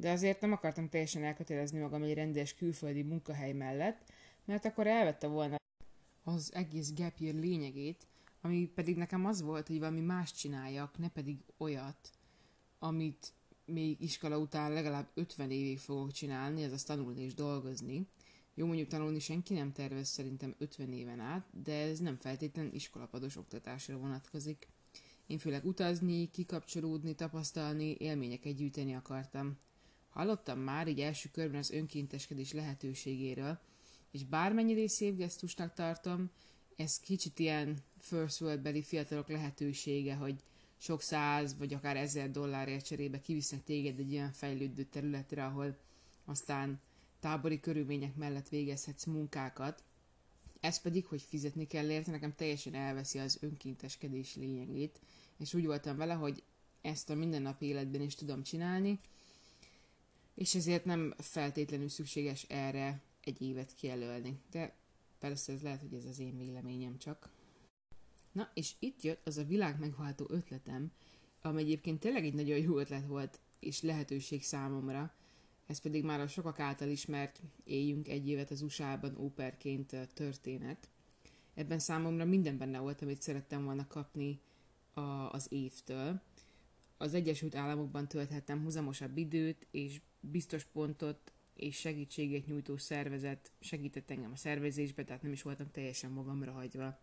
De 0.00 0.10
azért 0.10 0.40
nem 0.40 0.52
akartam 0.52 0.88
teljesen 0.88 1.24
elkötelezni 1.24 1.78
magam 1.78 2.02
egy 2.02 2.14
rendes 2.14 2.54
külföldi 2.54 3.02
munkahely 3.02 3.52
mellett, 3.52 4.12
mert 4.44 4.64
akkor 4.64 4.86
elvette 4.86 5.26
volna 5.26 5.56
az 6.24 6.50
egész 6.54 6.92
gap 6.94 7.18
year 7.18 7.34
lényegét, 7.34 8.06
ami 8.40 8.70
pedig 8.74 8.96
nekem 8.96 9.26
az 9.26 9.42
volt, 9.42 9.66
hogy 9.66 9.78
valami 9.78 10.00
más 10.00 10.32
csináljak, 10.32 10.98
ne 10.98 11.08
pedig 11.08 11.38
olyat, 11.56 12.10
amit 12.78 13.32
még 13.64 14.00
iskola 14.00 14.38
után 14.38 14.72
legalább 14.72 15.10
50 15.14 15.50
évig 15.50 15.78
fogok 15.78 16.12
csinálni, 16.12 16.62
ez 16.62 16.72
az 16.72 16.82
tanulni 16.82 17.22
és 17.22 17.34
dolgozni. 17.34 18.06
Jó, 18.54 18.66
mondjuk 18.66 18.88
tanulni 18.88 19.18
senki 19.18 19.54
nem 19.54 19.72
tervez 19.72 20.08
szerintem 20.08 20.54
50 20.58 20.92
éven 20.92 21.20
át, 21.20 21.46
de 21.62 21.72
ez 21.72 21.98
nem 21.98 22.16
feltétlenül 22.16 22.74
iskolapados 22.74 23.36
oktatásra 23.36 23.98
vonatkozik. 23.98 24.68
Én 25.26 25.38
főleg 25.38 25.64
utazni, 25.64 26.30
kikapcsolódni, 26.30 27.14
tapasztalni, 27.14 27.94
élményeket 27.98 28.54
gyűjteni 28.54 28.94
akartam. 28.94 29.58
Hallottam 30.10 30.58
már 30.58 30.88
így 30.88 31.00
első 31.00 31.28
körben 31.32 31.60
az 31.60 31.70
önkénteskedés 31.70 32.52
lehetőségéről, 32.52 33.58
és 34.10 34.24
bármennyire 34.24 34.88
szép 34.88 35.16
gesztusnak 35.16 35.74
tartom, 35.74 36.30
ez 36.76 37.00
kicsit 37.00 37.38
ilyen 37.38 37.78
first 37.98 38.40
world 38.40 38.60
beli 38.60 38.82
fiatalok 38.82 39.28
lehetősége, 39.28 40.14
hogy 40.14 40.42
sok 40.76 41.02
száz 41.02 41.58
vagy 41.58 41.74
akár 41.74 41.96
ezer 41.96 42.30
dollárért 42.30 42.84
cserébe 42.84 43.20
kivisznek 43.20 43.64
téged 43.64 43.98
egy 43.98 44.12
ilyen 44.12 44.32
fejlődő 44.32 44.84
területre, 44.84 45.44
ahol 45.44 45.78
aztán 46.24 46.80
tábori 47.20 47.60
körülmények 47.60 48.16
mellett 48.16 48.48
végezhetsz 48.48 49.04
munkákat. 49.04 49.82
Ez 50.60 50.80
pedig, 50.80 51.06
hogy 51.06 51.22
fizetni 51.22 51.66
kell 51.66 51.90
érte, 51.90 52.10
nekem 52.10 52.34
teljesen 52.34 52.74
elveszi 52.74 53.18
az 53.18 53.38
önkénteskedés 53.40 54.36
lényegét, 54.36 55.00
és 55.38 55.54
úgy 55.54 55.66
voltam 55.66 55.96
vele, 55.96 56.14
hogy 56.14 56.42
ezt 56.82 57.10
a 57.10 57.14
mindennapi 57.14 57.66
életben 57.66 58.00
is 58.00 58.14
tudom 58.14 58.42
csinálni, 58.42 59.00
és 60.40 60.54
ezért 60.54 60.84
nem 60.84 61.14
feltétlenül 61.18 61.88
szükséges 61.88 62.42
erre 62.42 63.02
egy 63.20 63.42
évet 63.42 63.74
kijelölni. 63.74 64.40
De 64.50 64.74
persze 65.18 65.52
ez 65.52 65.62
lehet, 65.62 65.80
hogy 65.80 65.94
ez 65.94 66.04
az 66.04 66.18
én 66.18 66.38
véleményem 66.38 66.98
csak. 66.98 67.30
Na, 68.32 68.50
és 68.54 68.72
itt 68.78 69.02
jött 69.02 69.26
az 69.26 69.38
a 69.38 69.44
világ 69.44 69.78
megváltó 69.78 70.26
ötletem, 70.28 70.92
ami 71.42 71.60
egyébként 71.60 72.00
tényleg 72.00 72.24
egy 72.24 72.34
nagyon 72.34 72.58
jó 72.58 72.78
ötlet 72.78 73.06
volt, 73.06 73.40
és 73.58 73.82
lehetőség 73.82 74.42
számomra, 74.42 75.14
ez 75.66 75.80
pedig 75.80 76.04
már 76.04 76.20
a 76.20 76.28
sokak 76.28 76.58
által 76.58 76.88
ismert 76.88 77.40
éljünk 77.64 78.08
egy 78.08 78.28
évet 78.28 78.50
az 78.50 78.62
USA-ban 78.62 79.16
óperként 79.18 79.96
történet. 80.14 80.88
Ebben 81.54 81.78
számomra 81.78 82.24
minden 82.24 82.58
benne 82.58 82.78
volt, 82.78 83.02
amit 83.02 83.22
szerettem 83.22 83.64
volna 83.64 83.86
kapni 83.86 84.40
a, 84.92 85.00
az 85.30 85.46
évtől. 85.48 86.20
Az 86.96 87.14
Egyesült 87.14 87.54
Államokban 87.54 88.08
tölthettem 88.08 88.62
húzamosabb 88.62 89.16
időt, 89.16 89.66
és 89.70 90.00
biztos 90.20 90.64
pontot 90.64 91.32
és 91.54 91.76
segítséget 91.76 92.46
nyújtó 92.46 92.76
szervezet 92.76 93.50
segített 93.60 94.10
engem 94.10 94.32
a 94.32 94.36
szervezésbe, 94.36 95.04
tehát 95.04 95.22
nem 95.22 95.32
is 95.32 95.42
voltam 95.42 95.70
teljesen 95.70 96.10
magamra 96.10 96.52
hagyva. 96.52 97.00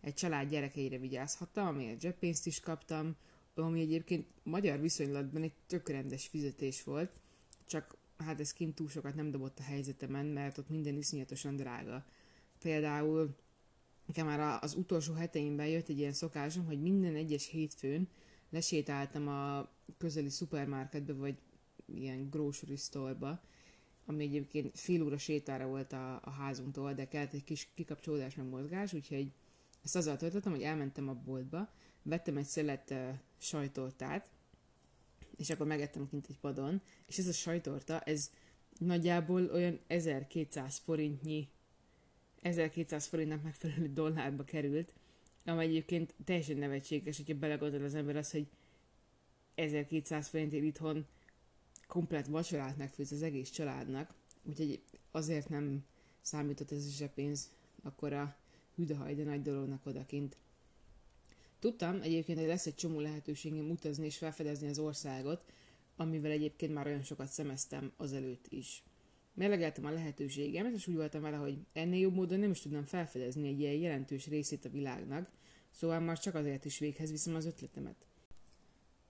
Egy 0.00 0.14
család 0.14 0.48
gyerekeire 0.48 0.98
vigyázhattam, 0.98 1.66
amiért 1.66 2.00
zseppénzt 2.00 2.46
is 2.46 2.60
kaptam, 2.60 3.16
ami 3.54 3.80
egyébként 3.80 4.26
magyar 4.42 4.80
viszonylatban 4.80 5.42
egy 5.42 5.54
tök 5.66 5.94
fizetés 6.16 6.82
volt, 6.82 7.20
csak 7.66 7.96
hát 8.18 8.40
ez 8.40 8.52
kint 8.52 8.74
túl 8.74 8.88
sokat 8.88 9.14
nem 9.14 9.30
dobott 9.30 9.58
a 9.58 9.62
helyzetemen, 9.62 10.26
mert 10.26 10.58
ott 10.58 10.68
minden 10.68 10.96
iszonyatosan 10.96 11.56
drága. 11.56 12.04
Például 12.58 13.36
nekem 14.06 14.26
már 14.26 14.58
az 14.62 14.74
utolsó 14.74 15.12
heteimben 15.12 15.66
jött 15.66 15.88
egy 15.88 15.98
ilyen 15.98 16.12
szokásom, 16.12 16.64
hogy 16.64 16.82
minden 16.82 17.14
egyes 17.14 17.48
hétfőn 17.48 18.08
lesétáltam 18.50 19.28
a 19.28 19.68
közeli 19.98 20.28
szupermarketbe, 20.28 21.12
vagy 21.12 21.38
ilyen 21.94 22.28
grocery 22.30 22.76
store-ba, 22.76 23.40
ami 24.06 24.24
egyébként 24.24 24.78
fél 24.78 25.02
óra 25.02 25.18
sétára 25.18 25.66
volt 25.66 25.92
a, 25.92 26.20
a 26.24 26.30
házunktól, 26.30 26.92
de 26.92 27.08
kellett 27.08 27.32
egy 27.32 27.44
kis 27.44 27.68
kikapcsolódás 27.74 28.34
meg 28.34 28.46
mozgás, 28.46 28.92
úgyhogy 28.92 29.32
ezt 29.84 29.96
azzal 29.96 30.16
töltöttem, 30.16 30.52
hogy 30.52 30.62
elmentem 30.62 31.08
a 31.08 31.14
boltba, 31.14 31.72
vettem 32.02 32.36
egy 32.36 32.46
szelet 32.46 32.90
uh, 32.90 33.08
sajtortát, 33.38 34.30
és 35.36 35.50
akkor 35.50 35.66
megettem 35.66 36.08
kint 36.08 36.26
egy 36.28 36.38
padon, 36.38 36.80
és 37.06 37.18
ez 37.18 37.26
a 37.26 37.32
sajtorta, 37.32 38.00
ez 38.00 38.30
nagyjából 38.78 39.50
olyan 39.50 39.80
1200 39.86 40.76
forintnyi, 40.76 41.48
1200 42.42 43.06
forintnak 43.06 43.42
megfelelő 43.42 43.92
dollárba 43.92 44.44
került, 44.44 44.94
ami 45.44 45.64
egyébként 45.64 46.14
teljesen 46.24 46.56
nevetséges, 46.56 47.16
hogyha 47.16 47.34
belegondol 47.34 47.84
az 47.84 47.94
ember 47.94 48.16
az, 48.16 48.30
hogy 48.30 48.46
1200 49.54 50.28
forintért 50.28 50.64
itthon 50.64 51.06
komplet 51.94 52.26
vacsorát 52.26 52.76
megfőz 52.76 53.12
az 53.12 53.22
egész 53.22 53.50
családnak, 53.50 54.14
úgyhogy 54.42 54.82
azért 55.10 55.48
nem 55.48 55.84
számított 56.20 56.72
ez 56.72 56.86
a 56.86 56.90
zsebpénz 56.90 57.50
akkor 57.82 58.12
a 58.12 58.36
hüdehajde 58.74 59.24
nagy 59.24 59.42
dolognak 59.42 59.86
odakint. 59.86 60.36
Tudtam 61.58 62.00
egyébként, 62.02 62.38
hogy 62.38 62.46
lesz 62.46 62.66
egy 62.66 62.74
csomó 62.74 63.00
lehetőségem 63.00 63.70
utazni 63.70 64.04
és 64.04 64.16
felfedezni 64.16 64.68
az 64.68 64.78
országot, 64.78 65.44
amivel 65.96 66.30
egyébként 66.30 66.74
már 66.74 66.86
olyan 66.86 67.02
sokat 67.02 67.28
szemeztem 67.28 67.92
azelőtt 67.96 68.46
is. 68.48 68.82
Mérlegeltem 69.34 69.84
a 69.84 69.90
lehetőségemet, 69.90 70.74
és 70.74 70.86
úgy 70.86 70.96
voltam 70.96 71.22
vele, 71.22 71.36
hogy 71.36 71.58
ennél 71.72 72.00
jobb 72.00 72.14
módon 72.14 72.38
nem 72.38 72.50
is 72.50 72.60
tudnám 72.60 72.84
felfedezni 72.84 73.48
egy 73.48 73.60
ilyen 73.60 73.74
jelentős 73.74 74.26
részét 74.26 74.64
a 74.64 74.70
világnak, 74.70 75.30
szóval 75.70 76.00
már 76.00 76.18
csak 76.18 76.34
azért 76.34 76.64
is 76.64 76.78
véghez 76.78 77.10
viszem 77.10 77.34
az 77.34 77.46
ötletemet. 77.46 78.06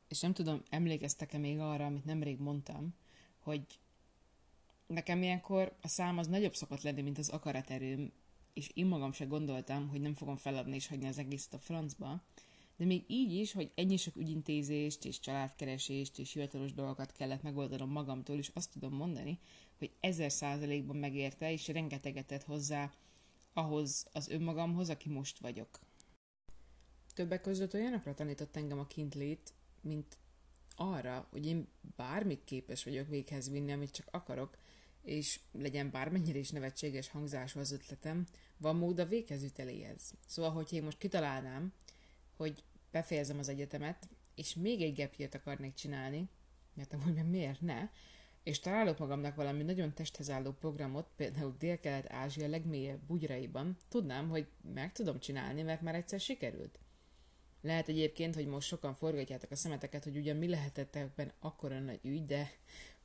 És 0.08 0.20
nem 0.20 0.32
tudom, 0.32 0.62
emlékeztek-e 0.70 1.38
még 1.38 1.58
arra, 1.58 1.86
amit 1.86 2.04
nemrég 2.04 2.38
mondtam, 2.38 2.94
hogy 3.38 3.62
nekem 4.86 5.22
ilyenkor 5.22 5.76
a 5.80 5.88
szám 5.88 6.18
az 6.18 6.26
nagyobb 6.26 6.54
szokott 6.54 6.82
lenni, 6.82 7.02
mint 7.02 7.18
az 7.18 7.28
akaraterőm, 7.28 8.12
és 8.52 8.70
én 8.74 8.86
magam 8.86 9.12
se 9.12 9.24
gondoltam, 9.24 9.88
hogy 9.88 10.00
nem 10.00 10.14
fogom 10.14 10.36
feladni 10.36 10.74
és 10.74 10.86
hagyni 10.86 11.08
az 11.08 11.18
egészet 11.18 11.54
a 11.54 11.58
francba, 11.58 12.22
de 12.76 12.84
még 12.84 13.04
így 13.06 13.32
is, 13.32 13.52
hogy 13.52 13.70
ennyi 13.74 13.96
sok 13.96 14.16
ügyintézést 14.16 15.04
és 15.04 15.20
családkeresést 15.20 16.18
és 16.18 16.32
hivatalos 16.32 16.72
dolgokat 16.72 17.12
kellett 17.12 17.42
megoldanom 17.42 17.90
magamtól, 17.90 18.36
és 18.36 18.50
azt 18.54 18.72
tudom 18.72 18.94
mondani, 18.94 19.38
hogy 19.78 19.90
ezer 20.00 20.32
százalékban 20.32 20.96
megérte, 20.96 21.52
és 21.52 21.68
rengeteget 21.68 22.26
tett 22.26 22.42
hozzá 22.42 22.92
ahhoz 23.52 24.06
az 24.12 24.28
önmagamhoz, 24.28 24.90
aki 24.90 25.08
most 25.08 25.38
vagyok. 25.38 25.80
Többek 27.14 27.40
között 27.40 27.74
olyanokra 27.74 28.14
tanított 28.14 28.56
engem 28.56 28.78
a 28.78 28.86
kintlét, 28.86 29.52
mint 29.84 30.18
arra, 30.76 31.26
hogy 31.30 31.46
én 31.46 31.68
bármit 31.96 32.44
képes 32.44 32.84
vagyok 32.84 33.08
véghez 33.08 33.50
vinni, 33.50 33.72
amit 33.72 33.90
csak 33.90 34.08
akarok, 34.10 34.58
és 35.02 35.40
legyen 35.52 35.90
bármennyire 35.90 36.38
is 36.38 36.50
nevetséges 36.50 37.08
hangzású 37.08 37.60
az 37.60 37.72
ötletem, 37.72 38.26
van 38.56 38.76
mód 38.76 38.98
a 38.98 39.06
végezüteléhez. 39.06 40.14
Szóval, 40.26 40.50
hogy 40.50 40.72
én 40.72 40.82
most 40.82 40.98
kitalálnám, 40.98 41.72
hogy 42.36 42.62
befejezem 42.90 43.38
az 43.38 43.48
egyetemet, 43.48 44.08
és 44.34 44.54
még 44.54 44.82
egy 44.82 44.96
gapjét 44.96 45.34
akarnék 45.34 45.74
csinálni, 45.74 46.28
mert 46.74 46.92
amúgy 46.92 47.30
miért 47.30 47.60
ne, 47.60 47.88
és 48.42 48.60
találok 48.60 48.98
magamnak 48.98 49.34
valami 49.34 49.62
nagyon 49.62 49.94
testhez 49.94 50.30
álló 50.30 50.52
programot, 50.52 51.08
például 51.16 51.56
Dél-Kelet-Ázsia 51.58 52.48
legmélyebb 52.48 53.00
bugyraiban, 53.06 53.76
tudnám, 53.88 54.28
hogy 54.28 54.46
meg 54.74 54.92
tudom 54.92 55.18
csinálni, 55.18 55.62
mert 55.62 55.80
már 55.80 55.94
egyszer 55.94 56.20
sikerült. 56.20 56.78
Lehet 57.64 57.88
egyébként, 57.88 58.34
hogy 58.34 58.46
most 58.46 58.68
sokan 58.68 58.94
forgatjátok 58.94 59.50
a 59.50 59.56
szemeteket, 59.56 60.04
hogy 60.04 60.16
ugyan 60.16 60.36
mi 60.36 60.48
lehetett 60.48 60.96
ebben 60.96 61.32
akkora 61.40 61.80
nagy 61.80 62.00
ügy, 62.02 62.24
de 62.24 62.52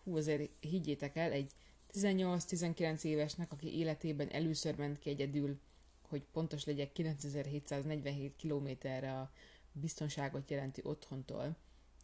hú, 0.04 0.16
azért 0.16 0.50
higgyétek 0.60 1.16
el, 1.16 1.32
egy 1.32 1.52
18-19 1.94 3.04
évesnek, 3.04 3.52
aki 3.52 3.78
életében 3.78 4.30
először 4.30 4.76
ment 4.76 5.00
ki 5.00 5.10
egyedül, 5.10 5.60
hogy 6.02 6.26
pontos 6.32 6.66
legyek 6.66 6.92
9747 6.92 8.36
kilométerre 8.36 9.20
a 9.20 9.32
biztonságot 9.72 10.50
jelenti 10.50 10.82
otthontól, 10.84 11.56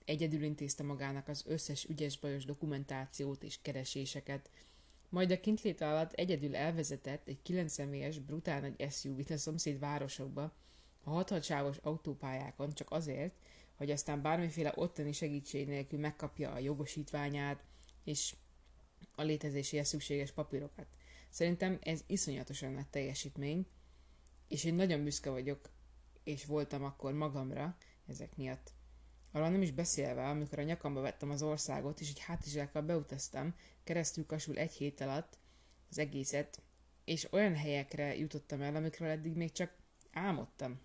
egyedül 0.06 0.44
intézte 0.44 0.84
magának 0.84 1.28
az 1.28 1.44
összes 1.48 1.86
ügyes-bajos 1.86 2.46
dokumentációt 2.46 3.44
és 3.44 3.60
kereséseket, 3.62 4.50
majd 5.10 5.32
a 5.32 5.40
kintlét 5.40 5.82
alatt 5.82 6.14
egyedül 6.14 6.56
elvezetett 6.56 7.28
egy 7.28 7.42
9 7.42 7.72
személyes, 7.72 8.20
brutál 8.20 8.60
nagy 8.60 8.92
SUV-t 8.92 9.30
a 9.30 9.38
szomszéd 9.38 9.80
városokba, 9.80 10.54
a 11.06 11.10
hatalsávos 11.10 11.78
autópályákon 11.78 12.74
csak 12.74 12.92
azért, 12.92 13.34
hogy 13.76 13.92
aztán 13.92 14.22
bármiféle 14.22 14.72
ottani 14.76 15.12
segítség 15.12 15.68
nélkül 15.68 16.00
megkapja 16.00 16.52
a 16.52 16.60
jogosítványát, 16.60 17.64
és 18.04 18.36
a 19.16 19.22
létezéséhez 19.22 19.88
szükséges 19.88 20.32
papírokat. 20.32 20.88
Szerintem 21.30 21.80
ez 21.82 22.04
iszonyatosan 22.08 22.72
nagy 22.72 22.88
teljesítmény, 22.88 23.66
és 24.48 24.64
én 24.64 24.74
nagyon 24.74 25.04
büszke 25.04 25.30
vagyok, 25.30 25.70
és 26.24 26.46
voltam 26.46 26.84
akkor 26.84 27.14
magamra 27.14 27.78
ezek 28.08 28.36
miatt. 28.36 28.74
Arról 29.32 29.50
nem 29.50 29.62
is 29.62 29.72
beszélve, 29.72 30.30
amikor 30.30 30.60
a 30.60 30.64
nyakamba 30.64 31.02
vettem 31.02 31.30
az 31.30 31.42
országot, 31.42 32.00
és 32.00 32.10
egy 32.10 32.20
hátizsákkal 32.20 32.82
beutaztam, 32.82 33.56
keresztül 33.84 34.26
kasul 34.26 34.58
egy 34.58 34.72
hét 34.72 35.02
alatt 35.02 35.38
az 35.90 35.98
egészet, 35.98 36.62
és 37.06 37.32
olyan 37.32 37.56
helyekre 37.56 38.18
jutottam 38.18 38.62
el, 38.62 38.76
amikről 38.76 39.10
eddig 39.10 39.36
még 39.36 39.52
csak 39.52 39.76
álmodtam. 40.12 40.80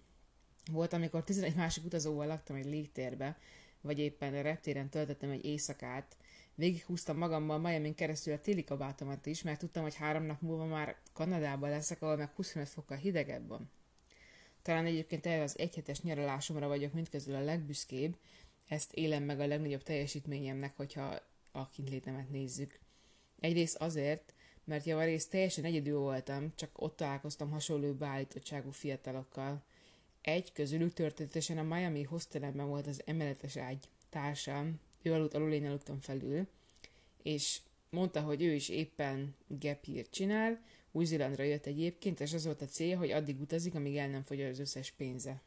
Volt, 0.71 0.93
amikor 0.93 1.25
11 1.25 1.55
másik 1.55 1.85
utazóval 1.85 2.27
laktam 2.27 2.57
egy 2.57 2.67
légtérbe, 2.67 3.39
vagy 3.81 3.99
éppen 3.99 4.35
a 4.35 4.41
reptéren 4.41 4.89
töltöttem 4.89 5.31
egy 5.31 5.45
éjszakát, 5.45 6.17
Végighúztam 6.61 7.17
magammal 7.17 7.59
Miami 7.59 7.95
keresztül 7.95 8.33
a 8.33 8.41
téli 8.41 8.65
kabátomat 8.65 9.27
is, 9.27 9.43
mert 9.43 9.59
tudtam, 9.59 9.83
hogy 9.83 9.95
három 9.95 10.23
nap 10.23 10.41
múlva 10.41 10.65
már 10.65 10.97
Kanadában 11.12 11.71
leszek, 11.71 12.03
ahol 12.03 12.17
meg 12.17 12.31
25 12.35 12.69
fokkal 12.69 12.97
hidegebb 12.97 13.49
van. 13.49 13.71
Talán 14.62 14.87
egyébként 14.87 15.27
erre 15.27 15.43
az 15.43 15.59
egyhetes 15.59 16.00
nyaralásomra 16.00 16.69
vagyok 16.69 16.93
mindközül 16.93 17.35
a 17.35 17.45
legbüszkébb, 17.45 18.17
ezt 18.69 18.93
élem 18.93 19.23
meg 19.23 19.41
a 19.41 19.47
legnagyobb 19.47 19.83
teljesítményemnek, 19.83 20.77
hogyha 20.77 21.21
a 21.53 21.69
kintlétemet 21.69 22.31
nézzük. 22.31 22.79
Egyrészt 23.41 23.77
azért, 23.77 24.35
mert 24.65 24.85
javarészt 24.85 25.31
teljesen 25.31 25.65
egyedül 25.65 25.99
voltam, 25.99 26.53
csak 26.57 26.71
ott 26.83 26.97
találkoztam 26.97 27.50
hasonló 27.50 27.93
beállítottságú 27.93 28.71
fiatalokkal. 28.71 29.62
Egy 30.23 30.53
közülük 30.53 30.93
történetesen 30.93 31.59
a 31.59 31.75
Miami 31.75 32.03
hostelemben 32.03 32.69
volt 32.69 32.87
az 32.87 33.03
emeletes 33.05 33.57
ágy 33.57 33.89
társam, 34.09 34.81
ő 35.03 35.12
aludt 35.12 35.35
alul, 35.35 35.53
én 35.53 35.67
aludtam 35.67 36.00
felül, 36.00 36.47
és 37.23 37.61
mondta, 37.91 38.21
hogy 38.21 38.43
ő 38.43 38.53
is 38.53 38.69
éppen 38.69 39.35
gap 39.47 39.87
csinál, 40.11 40.62
új-Zélandra 40.93 41.43
jött 41.43 41.67
egyébként, 41.67 42.21
és 42.21 42.33
az 42.33 42.45
volt 42.45 42.62
a 42.62 42.67
célja, 42.67 42.99
hogy 42.99 43.11
addig 43.11 43.41
utazik, 43.41 43.75
amíg 43.75 43.97
el 43.97 44.09
nem 44.09 44.23
fogy 44.23 44.43
az 44.43 44.59
összes 44.59 44.91
pénze. 44.91 45.43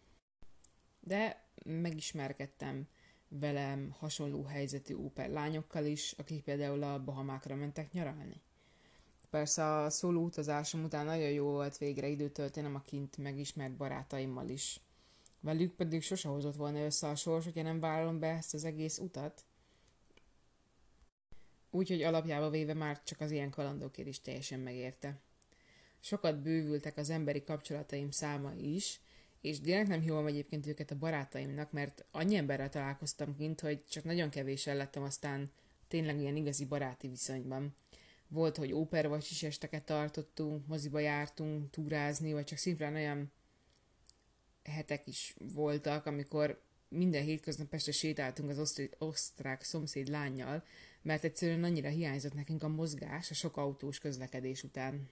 De 0.99 1.43
megismerkedtem 1.65 2.87
velem 3.27 3.95
hasonló 3.97 4.43
helyzetű 4.43 4.95
óper 4.95 5.29
lányokkal 5.29 5.85
is, 5.85 6.11
akik 6.11 6.43
például 6.43 6.83
a 6.83 7.03
Bahamákra 7.03 7.55
mentek 7.55 7.91
nyaralni. 7.91 8.41
Persze 9.33 9.65
a 9.65 9.89
szóló 9.89 10.23
utazásom 10.23 10.83
után 10.83 11.05
nagyon 11.05 11.29
jó 11.29 11.45
volt 11.45 11.77
végre 11.77 12.07
időt 12.07 12.33
töltenem 12.33 12.75
a 12.75 12.81
kint 12.81 13.17
megismert 13.17 13.75
barátaimmal 13.75 14.49
is. 14.49 14.79
Velük 15.39 15.75
pedig 15.75 16.01
sose 16.01 16.27
hozott 16.27 16.55
volna 16.55 16.85
össze 16.85 17.07
a 17.07 17.15
sors, 17.15 17.43
hogyha 17.43 17.61
nem 17.61 17.79
vállalom 17.79 18.19
be 18.19 18.27
ezt 18.27 18.53
az 18.53 18.63
egész 18.63 18.97
utat. 18.97 19.45
Úgyhogy 21.69 22.01
alapjába 22.01 22.49
véve 22.49 22.73
már 22.73 23.03
csak 23.03 23.19
az 23.19 23.31
ilyen 23.31 23.49
kalandokért 23.49 24.07
is 24.07 24.21
teljesen 24.21 24.59
megérte. 24.59 25.19
Sokat 25.99 26.41
bővültek 26.41 26.97
az 26.97 27.09
emberi 27.09 27.43
kapcsolataim 27.43 28.11
száma 28.11 28.53
is, 28.53 28.99
és 29.41 29.59
direkt 29.59 29.87
nem 29.87 30.01
hívom 30.01 30.25
egyébként 30.25 30.67
őket 30.67 30.91
a 30.91 30.97
barátaimnak, 30.97 31.71
mert 31.71 32.05
annyi 32.11 32.35
emberrel 32.35 32.69
találkoztam 32.69 33.35
kint, 33.35 33.61
hogy 33.61 33.85
csak 33.85 34.03
nagyon 34.03 34.29
kevéssel 34.29 34.75
lettem 34.75 35.03
aztán 35.03 35.51
tényleg 35.87 36.19
ilyen 36.19 36.35
igazi 36.35 36.65
baráti 36.65 37.07
viszonyban. 37.07 37.75
Volt, 38.33 38.57
hogy 38.57 38.73
óper 38.73 39.07
vagy 39.07 39.39
esteket 39.41 39.85
tartottunk, 39.85 40.67
moziba 40.67 40.99
jártunk, 40.99 41.69
túrázni, 41.69 42.33
vagy 42.33 42.45
csak 42.45 42.57
szimplán 42.57 42.95
olyan 42.95 43.31
hetek 44.63 45.07
is 45.07 45.35
voltak, 45.53 46.05
amikor 46.05 46.61
minden 46.87 47.23
hétköznap 47.23 47.73
este 47.73 47.91
sétáltunk 47.91 48.49
az 48.49 48.59
osztrák, 48.59 48.95
osztrák 48.97 49.63
szomszéd 49.63 50.07
lányjal, 50.07 50.63
mert 51.01 51.23
egyszerűen 51.23 51.63
annyira 51.63 51.89
hiányzott 51.89 52.33
nekünk 52.33 52.63
a 52.63 52.67
mozgás 52.67 53.31
a 53.31 53.33
sok 53.33 53.57
autós 53.57 53.99
közlekedés 53.99 54.63
után. 54.63 55.09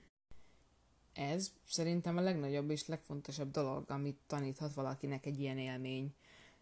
Ez 1.13 1.51
szerintem 1.65 2.17
a 2.17 2.21
legnagyobb 2.21 2.69
és 2.69 2.87
legfontosabb 2.87 3.51
dolog, 3.51 3.91
amit 3.91 4.19
taníthat 4.27 4.73
valakinek 4.73 5.25
egy 5.25 5.39
ilyen 5.39 5.57
élmény. 5.57 6.13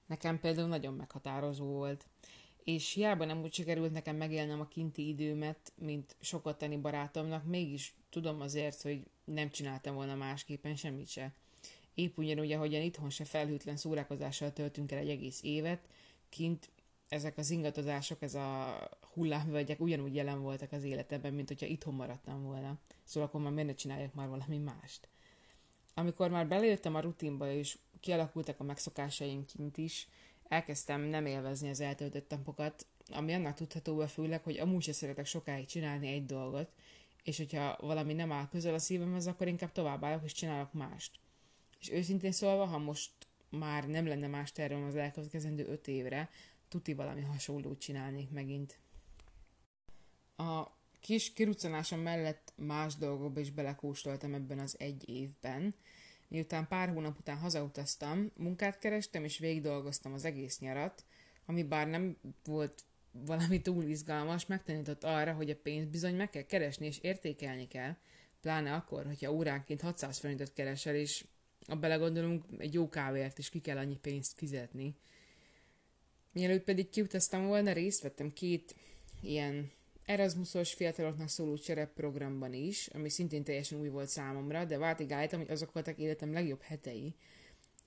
Nekem 0.05 0.39
például 0.39 0.67
nagyon 0.67 0.93
meghatározó 0.93 1.65
volt, 1.65 2.05
és 2.63 2.93
hiába 2.93 3.25
nem 3.25 3.41
úgy 3.41 3.53
sikerült 3.53 3.91
nekem 3.91 4.15
megélnem 4.15 4.59
a 4.59 4.67
kinti 4.67 5.07
időmet, 5.07 5.73
mint 5.75 6.15
sokottani 6.19 6.77
barátomnak, 6.77 7.45
mégis 7.45 7.93
tudom 8.09 8.41
azért, 8.41 8.81
hogy 8.81 9.03
nem 9.23 9.49
csináltam 9.49 9.95
volna 9.95 10.15
másképpen 10.15 10.75
semmit 10.75 11.09
se. 11.09 11.33
Épp 11.93 12.17
ugyanúgy, 12.17 12.51
ahogyan 12.51 12.81
itthon 12.81 13.09
se 13.09 13.25
felhőtlen 13.25 13.77
szórakozással 13.77 14.53
töltünk 14.53 14.91
el 14.91 14.97
egy 14.97 15.09
egész 15.09 15.43
évet, 15.43 15.89
kint 16.29 16.69
ezek 17.09 17.37
az 17.37 17.49
ingatozások, 17.49 18.21
ez 18.21 18.35
a 18.35 18.77
hullámvölgyek 19.13 19.79
ugyanúgy 19.79 20.15
jelen 20.15 20.41
voltak 20.41 20.71
az 20.71 20.83
életemben, 20.83 21.33
mint 21.33 21.47
hogyha 21.47 21.65
itthon 21.65 21.93
maradtam 21.93 22.43
volna. 22.43 22.77
Szóval 23.03 23.29
akkor 23.29 23.41
már 23.41 23.51
miért 23.51 23.67
ne 23.67 23.73
csináljak 23.73 24.13
már 24.13 24.27
valami 24.27 24.57
mást. 24.57 25.07
Amikor 25.93 26.29
már 26.29 26.47
belejöttem 26.47 26.95
a 26.95 26.99
rutinba, 26.99 27.51
és 27.51 27.77
kialakultak 27.99 28.59
a 28.59 28.63
megszokásaim 28.63 29.45
kint 29.45 29.77
is, 29.77 30.07
elkezdtem 30.49 31.01
nem 31.01 31.25
élvezni 31.25 31.69
az 31.69 31.79
eltöltött 31.79 32.29
napokat, 32.29 32.85
ami 33.11 33.33
annak 33.33 33.55
tudható 33.55 33.95
be 33.95 34.07
főleg, 34.07 34.43
hogy 34.43 34.57
amúgy 34.57 34.83
se 34.83 34.93
szeretek 34.93 35.25
sokáig 35.25 35.65
csinálni 35.65 36.07
egy 36.07 36.25
dolgot, 36.25 36.71
és 37.23 37.37
hogyha 37.37 37.77
valami 37.79 38.13
nem 38.13 38.31
áll 38.31 38.47
közel 38.47 38.73
a 38.73 38.79
szívemhez, 38.79 39.27
akkor 39.27 39.47
inkább 39.47 39.71
továbbállok 39.71 40.23
és 40.23 40.31
csinálok 40.33 40.73
mást. 40.73 41.19
És 41.79 41.91
őszintén 41.91 42.31
szólva, 42.31 42.65
ha 42.65 42.77
most 42.77 43.11
már 43.49 43.87
nem 43.87 44.07
lenne 44.07 44.27
más 44.27 44.51
tervem 44.51 44.83
az 44.83 44.95
elkövetkezendő 44.95 45.65
öt 45.65 45.87
évre, 45.87 46.29
tuti 46.67 46.93
valami 46.93 47.21
hasonlót 47.21 47.79
csinálnék 47.79 48.29
megint. 48.29 48.79
A 50.35 50.67
kis 50.99 51.33
kiruccanásom 51.33 51.99
mellett 51.99 52.53
más 52.55 52.95
dolgokba 52.95 53.39
is 53.39 53.51
belekóstoltam 53.51 54.33
ebben 54.33 54.59
az 54.59 54.75
egy 54.79 55.09
évben. 55.09 55.75
Miután 56.29 56.67
pár 56.67 56.89
hónap 56.89 57.19
után 57.19 57.37
hazautaztam, 57.37 58.31
munkát 58.37 58.79
kerestem 58.79 59.23
és 59.23 59.37
végig 59.37 59.61
dolgoztam 59.61 60.13
az 60.13 60.25
egész 60.25 60.59
nyarat, 60.59 61.05
ami 61.45 61.63
bár 61.63 61.87
nem 61.87 62.17
volt 62.45 62.83
valami 63.11 63.61
túl 63.61 63.83
izgalmas, 63.83 64.45
megtanított 64.45 65.03
arra, 65.03 65.33
hogy 65.33 65.49
a 65.49 65.55
pénzt 65.55 65.89
bizony 65.89 66.15
meg 66.15 66.29
kell 66.29 66.45
keresni 66.45 66.85
és 66.85 66.97
értékelni 66.97 67.67
kell, 67.67 67.95
pláne 68.41 68.73
akkor, 68.73 69.05
hogyha 69.05 69.31
óránként 69.31 69.81
600 69.81 70.19
forintot 70.19 70.53
keresel, 70.53 70.95
és 70.95 71.25
a 71.65 71.75
belegondolunk, 71.75 72.45
egy 72.57 72.73
jó 72.73 72.89
kávéért 72.89 73.37
is 73.37 73.49
ki 73.49 73.59
kell 73.59 73.77
annyi 73.77 73.97
pénzt 73.97 74.37
fizetni. 74.37 74.95
Mielőtt 76.31 76.63
pedig 76.63 76.89
kiutaztam 76.89 77.45
volna, 77.45 77.71
részt 77.71 78.01
vettem 78.01 78.31
két 78.31 78.75
ilyen 79.21 79.71
Erasmusos 80.09 80.73
fiataloknak 80.73 81.27
szóló 81.27 81.57
programban 81.93 82.53
is, 82.53 82.87
ami 82.87 83.09
szintén 83.09 83.43
teljesen 83.43 83.79
új 83.79 83.87
volt 83.87 84.07
számomra, 84.07 84.65
de 84.65 84.77
váltig 84.77 85.11
állítom, 85.11 85.39
hogy 85.39 85.49
azok 85.49 85.73
voltak 85.73 85.97
életem 85.97 86.33
legjobb 86.33 86.61
hetei. 86.61 87.15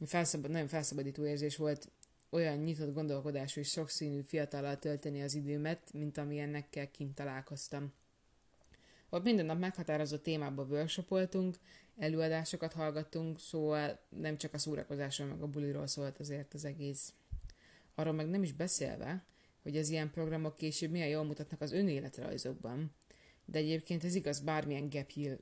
Felszabad, 0.06 0.50
nagyon 0.50 0.68
felszabadító 0.68 1.26
érzés 1.26 1.56
volt 1.56 1.90
olyan 2.30 2.58
nyitott 2.58 2.94
gondolkodású 2.94 3.60
és 3.60 3.68
sokszínű 3.68 4.20
fiatallal 4.20 4.78
tölteni 4.78 5.22
az 5.22 5.34
időmet, 5.34 5.92
mint 5.92 6.18
ennekkel 6.18 6.90
kint 6.90 7.14
találkoztam. 7.14 7.92
Ott 9.10 9.24
minden 9.24 9.46
nap 9.46 9.58
meghatározó 9.58 10.16
témába 10.16 10.64
workshopoltunk, 10.64 11.58
előadásokat 11.98 12.72
hallgattunk, 12.72 13.40
szóval 13.40 13.98
nem 14.08 14.36
csak 14.36 14.54
a 14.54 14.58
szórakozásról 14.58 15.28
meg 15.28 15.42
a 15.42 15.46
buliról 15.46 15.86
szólt 15.86 16.18
azért 16.18 16.54
az 16.54 16.64
egész. 16.64 17.12
Arról 17.94 18.12
meg 18.12 18.28
nem 18.28 18.42
is 18.42 18.52
beszélve, 18.52 19.24
hogy 19.62 19.76
az 19.76 19.88
ilyen 19.88 20.10
programok 20.10 20.54
később 20.54 20.90
milyen 20.90 21.08
jól 21.08 21.24
mutatnak 21.24 21.60
az 21.60 21.72
önéletrajzokban, 21.72 22.94
de 23.44 23.58
egyébként 23.58 24.04
ez 24.04 24.14
igaz 24.14 24.40
bármilyen 24.40 24.88
gap 24.88 25.10
year 25.10 25.38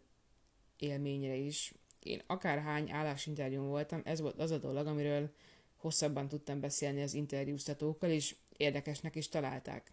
élményre 0.78 1.34
is. 1.34 1.74
Én 2.02 2.22
akárhány 2.26 2.90
állásinterjún 2.90 3.68
voltam, 3.68 4.00
ez 4.04 4.20
volt 4.20 4.38
az 4.38 4.50
a 4.50 4.58
dolog, 4.58 4.86
amiről 4.86 5.30
hosszabban 5.76 6.28
tudtam 6.28 6.60
beszélni 6.60 7.02
az 7.02 7.14
interjúztatókkal, 7.14 8.10
és 8.10 8.36
érdekesnek 8.56 9.16
is 9.16 9.28
találták. 9.28 9.92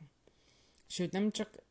Sőt, 0.87 1.11
nem 1.11 1.31
csak 1.31 1.63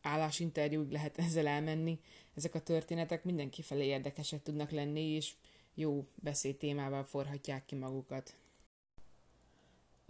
állásinterjúig 0.00 0.90
lehet 0.90 1.18
ezzel 1.24 1.46
elmenni, 1.46 2.00
ezek 2.34 2.54
a 2.54 2.62
történetek 2.62 3.24
mindenki 3.24 3.62
felé 3.62 3.86
érdekesek 3.86 4.42
tudnak 4.42 4.70
lenni, 4.70 5.00
és 5.00 5.34
jó 5.74 6.06
beszédtémával 6.14 7.04
forhatják 7.04 7.64
ki 7.64 7.74
magukat. 7.74 8.36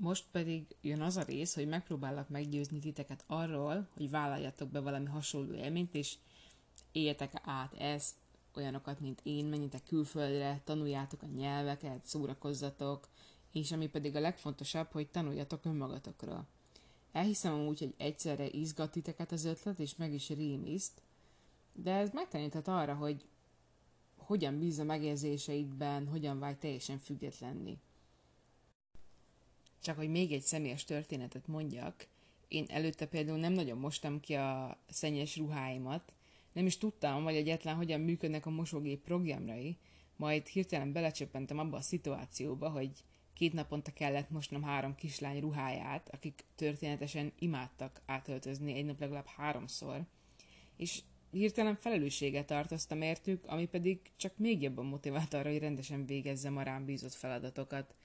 Most 0.00 0.24
pedig 0.30 0.76
jön 0.80 1.00
az 1.00 1.16
a 1.16 1.22
rész, 1.22 1.54
hogy 1.54 1.68
megpróbálok 1.68 2.28
meggyőzni 2.28 2.78
titeket 2.78 3.24
arról, 3.26 3.88
hogy 3.96 4.10
vállaljatok 4.10 4.68
be 4.68 4.80
valami 4.80 5.06
hasonló 5.06 5.54
élményt, 5.54 5.94
és 5.94 6.16
éljetek 6.92 7.32
át 7.44 7.74
ezt, 7.74 8.14
olyanokat, 8.54 9.00
mint 9.00 9.20
én, 9.22 9.46
menjetek 9.46 9.82
külföldre, 9.84 10.60
tanuljátok 10.64 11.22
a 11.22 11.26
nyelveket, 11.26 12.04
szórakozzatok, 12.04 13.08
és 13.52 13.72
ami 13.72 13.88
pedig 13.88 14.16
a 14.16 14.20
legfontosabb, 14.20 14.92
hogy 14.92 15.08
tanuljatok 15.08 15.64
önmagatokról. 15.64 16.46
Elhiszem 17.12 17.52
amúgy, 17.52 17.78
hogy 17.78 17.94
egyszerre 17.96 18.48
izgat 18.48 18.90
titeket 18.90 19.32
az 19.32 19.44
ötlet, 19.44 19.78
és 19.78 19.96
meg 19.96 20.12
is 20.12 20.28
rémiszt, 20.28 21.02
de 21.74 21.92
ez 21.92 22.10
megtaníthat 22.12 22.68
arra, 22.68 22.94
hogy 22.94 23.24
hogyan 24.16 24.58
bíz 24.58 24.78
a 24.78 24.84
megérzéseidben, 24.84 26.08
hogyan 26.08 26.38
vágy 26.38 26.58
teljesen 26.58 26.98
függetlenni. 26.98 27.78
Csak 29.88 29.96
hogy 29.96 30.10
még 30.10 30.32
egy 30.32 30.42
személyes 30.42 30.84
történetet 30.84 31.46
mondjak, 31.46 32.06
én 32.48 32.64
előtte 32.68 33.06
például 33.06 33.38
nem 33.38 33.52
nagyon 33.52 33.78
mostam 33.78 34.20
ki 34.20 34.34
a 34.34 34.78
szennyes 34.88 35.36
ruháimat, 35.36 36.12
nem 36.52 36.66
is 36.66 36.78
tudtam, 36.78 37.24
hogy 37.24 37.34
egyetlen 37.34 37.74
hogyan 37.74 38.00
működnek 38.00 38.46
a 38.46 38.50
mosógép 38.50 39.04
programjai, 39.04 39.76
majd 40.16 40.46
hirtelen 40.46 40.92
belecsöppentem 40.92 41.58
abba 41.58 41.76
a 41.76 41.80
szituációba, 41.80 42.68
hogy 42.68 42.90
két 43.34 43.52
naponta 43.52 43.92
kellett 43.92 44.30
mosnom 44.30 44.62
három 44.62 44.94
kislány 44.94 45.40
ruháját, 45.40 46.08
akik 46.12 46.44
történetesen 46.54 47.32
imádtak 47.38 48.02
átöltözni 48.06 48.72
egy 48.72 48.84
nap 48.84 49.00
legalább 49.00 49.26
háromszor, 49.26 50.04
és 50.76 51.02
hirtelen 51.30 51.76
felelősséget 51.76 52.46
tartoztam 52.46 53.02
értük, 53.02 53.46
ami 53.46 53.66
pedig 53.66 54.00
csak 54.16 54.32
még 54.36 54.62
jobban 54.62 54.86
motivált 54.86 55.34
arra, 55.34 55.50
hogy 55.50 55.58
rendesen 55.58 56.06
végezzem 56.06 56.56
a 56.56 56.62
rám 56.62 56.84
bízott 56.84 57.14
feladatokat– 57.14 57.94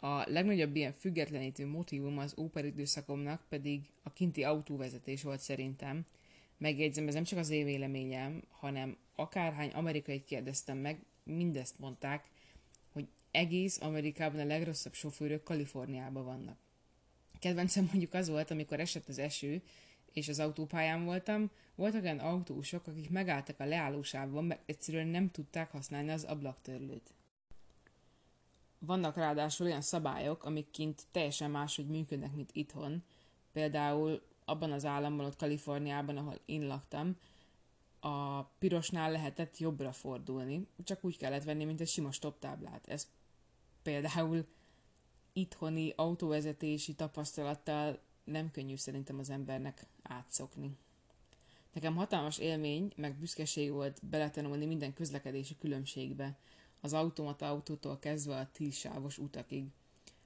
A 0.00 0.30
legnagyobb 0.30 0.76
ilyen 0.76 0.92
függetlenítő 0.92 1.66
motivum 1.66 2.18
az 2.18 2.34
óperidőszakomnak 2.36 3.44
pedig 3.48 3.80
a 4.02 4.12
kinti 4.12 4.44
autóvezetés 4.44 5.22
volt 5.22 5.40
szerintem. 5.40 6.04
Megjegyzem, 6.58 7.08
ez 7.08 7.14
nem 7.14 7.24
csak 7.24 7.38
az 7.38 7.50
én 7.50 7.64
véleményem, 7.64 8.42
hanem 8.50 8.96
akárhány 9.14 9.70
amerikai 9.70 10.24
kérdeztem 10.24 10.78
meg, 10.78 11.04
mindezt 11.24 11.78
mondták, 11.78 12.28
hogy 12.92 13.08
egész 13.30 13.80
Amerikában 13.80 14.40
a 14.40 14.44
legrosszabb 14.44 14.94
sofőrök 14.94 15.42
Kaliforniában 15.42 16.24
vannak. 16.24 16.58
Kedvencem 17.38 17.84
mondjuk 17.84 18.14
az 18.14 18.28
volt, 18.28 18.50
amikor 18.50 18.80
esett 18.80 19.08
az 19.08 19.18
eső, 19.18 19.62
és 20.12 20.28
az 20.28 20.38
autópályán 20.38 21.04
voltam, 21.04 21.50
voltak 21.74 22.02
olyan 22.02 22.18
autósok, 22.18 22.86
akik 22.86 23.10
megálltak 23.10 23.60
a 23.60 23.64
leállósávban, 23.64 24.44
mert 24.44 24.60
egyszerűen 24.66 25.06
nem 25.08 25.30
tudták 25.30 25.70
használni 25.70 26.10
az 26.10 26.24
ablaktörlőt. 26.24 27.12
Vannak 28.78 29.16
ráadásul 29.16 29.66
olyan 29.66 29.80
szabályok, 29.80 30.44
amik 30.44 30.70
kint 30.70 31.06
teljesen 31.12 31.50
máshogy 31.50 31.86
működnek, 31.86 32.34
mint 32.34 32.50
itthon. 32.52 33.02
Például 33.52 34.22
abban 34.44 34.72
az 34.72 34.84
államban, 34.84 35.26
ott 35.26 35.36
Kaliforniában, 35.36 36.16
ahol 36.16 36.38
én 36.44 36.66
laktam, 36.66 37.16
a 38.00 38.42
pirosnál 38.42 39.10
lehetett 39.10 39.58
jobbra 39.58 39.92
fordulni, 39.92 40.66
csak 40.84 41.04
úgy 41.04 41.16
kellett 41.16 41.44
venni, 41.44 41.64
mint 41.64 41.80
egy 41.80 41.88
sima 41.88 42.12
stop 42.12 42.38
táblát. 42.38 42.88
Ez 42.88 43.08
például 43.82 44.46
itthoni 45.32 45.92
autóvezetési 45.96 46.94
tapasztalattal 46.94 47.98
nem 48.24 48.50
könnyű 48.50 48.76
szerintem 48.76 49.18
az 49.18 49.30
embernek 49.30 49.86
átszokni. 50.02 50.76
Nekem 51.72 51.96
hatalmas 51.96 52.38
élmény, 52.38 52.92
meg 52.96 53.18
büszkeség 53.18 53.72
volt 53.72 54.06
beletanulni 54.06 54.66
minden 54.66 54.92
közlekedési 54.92 55.56
különbségbe, 55.56 56.38
az 56.80 56.92
automata 56.92 57.48
autótól 57.48 57.98
kezdve 57.98 58.36
a 58.36 58.48
tízsávos 58.52 59.18
utakig. 59.18 59.66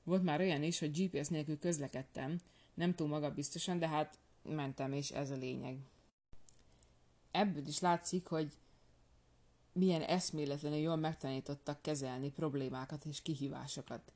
Volt 0.05 0.23
már 0.23 0.41
olyan 0.41 0.63
is, 0.63 0.79
hogy 0.79 1.03
GPS 1.03 1.29
nélkül 1.29 1.59
közlekedtem, 1.59 2.41
nem 2.75 2.95
túl 2.95 3.09
magabiztosan, 3.09 3.79
de 3.79 3.89
hát 3.89 4.19
mentem, 4.43 4.93
és 4.93 5.11
ez 5.11 5.31
a 5.31 5.37
lényeg. 5.37 5.79
Ebből 7.31 7.67
is 7.67 7.81
látszik, 7.81 8.27
hogy 8.27 8.53
milyen 9.73 10.03
eszméletlenül 10.03 10.79
jól 10.79 10.97
megtanítottak 10.97 11.83
kezelni 11.83 12.31
problémákat 12.31 13.05
és 13.05 13.23
kihívásokat. 13.23 14.13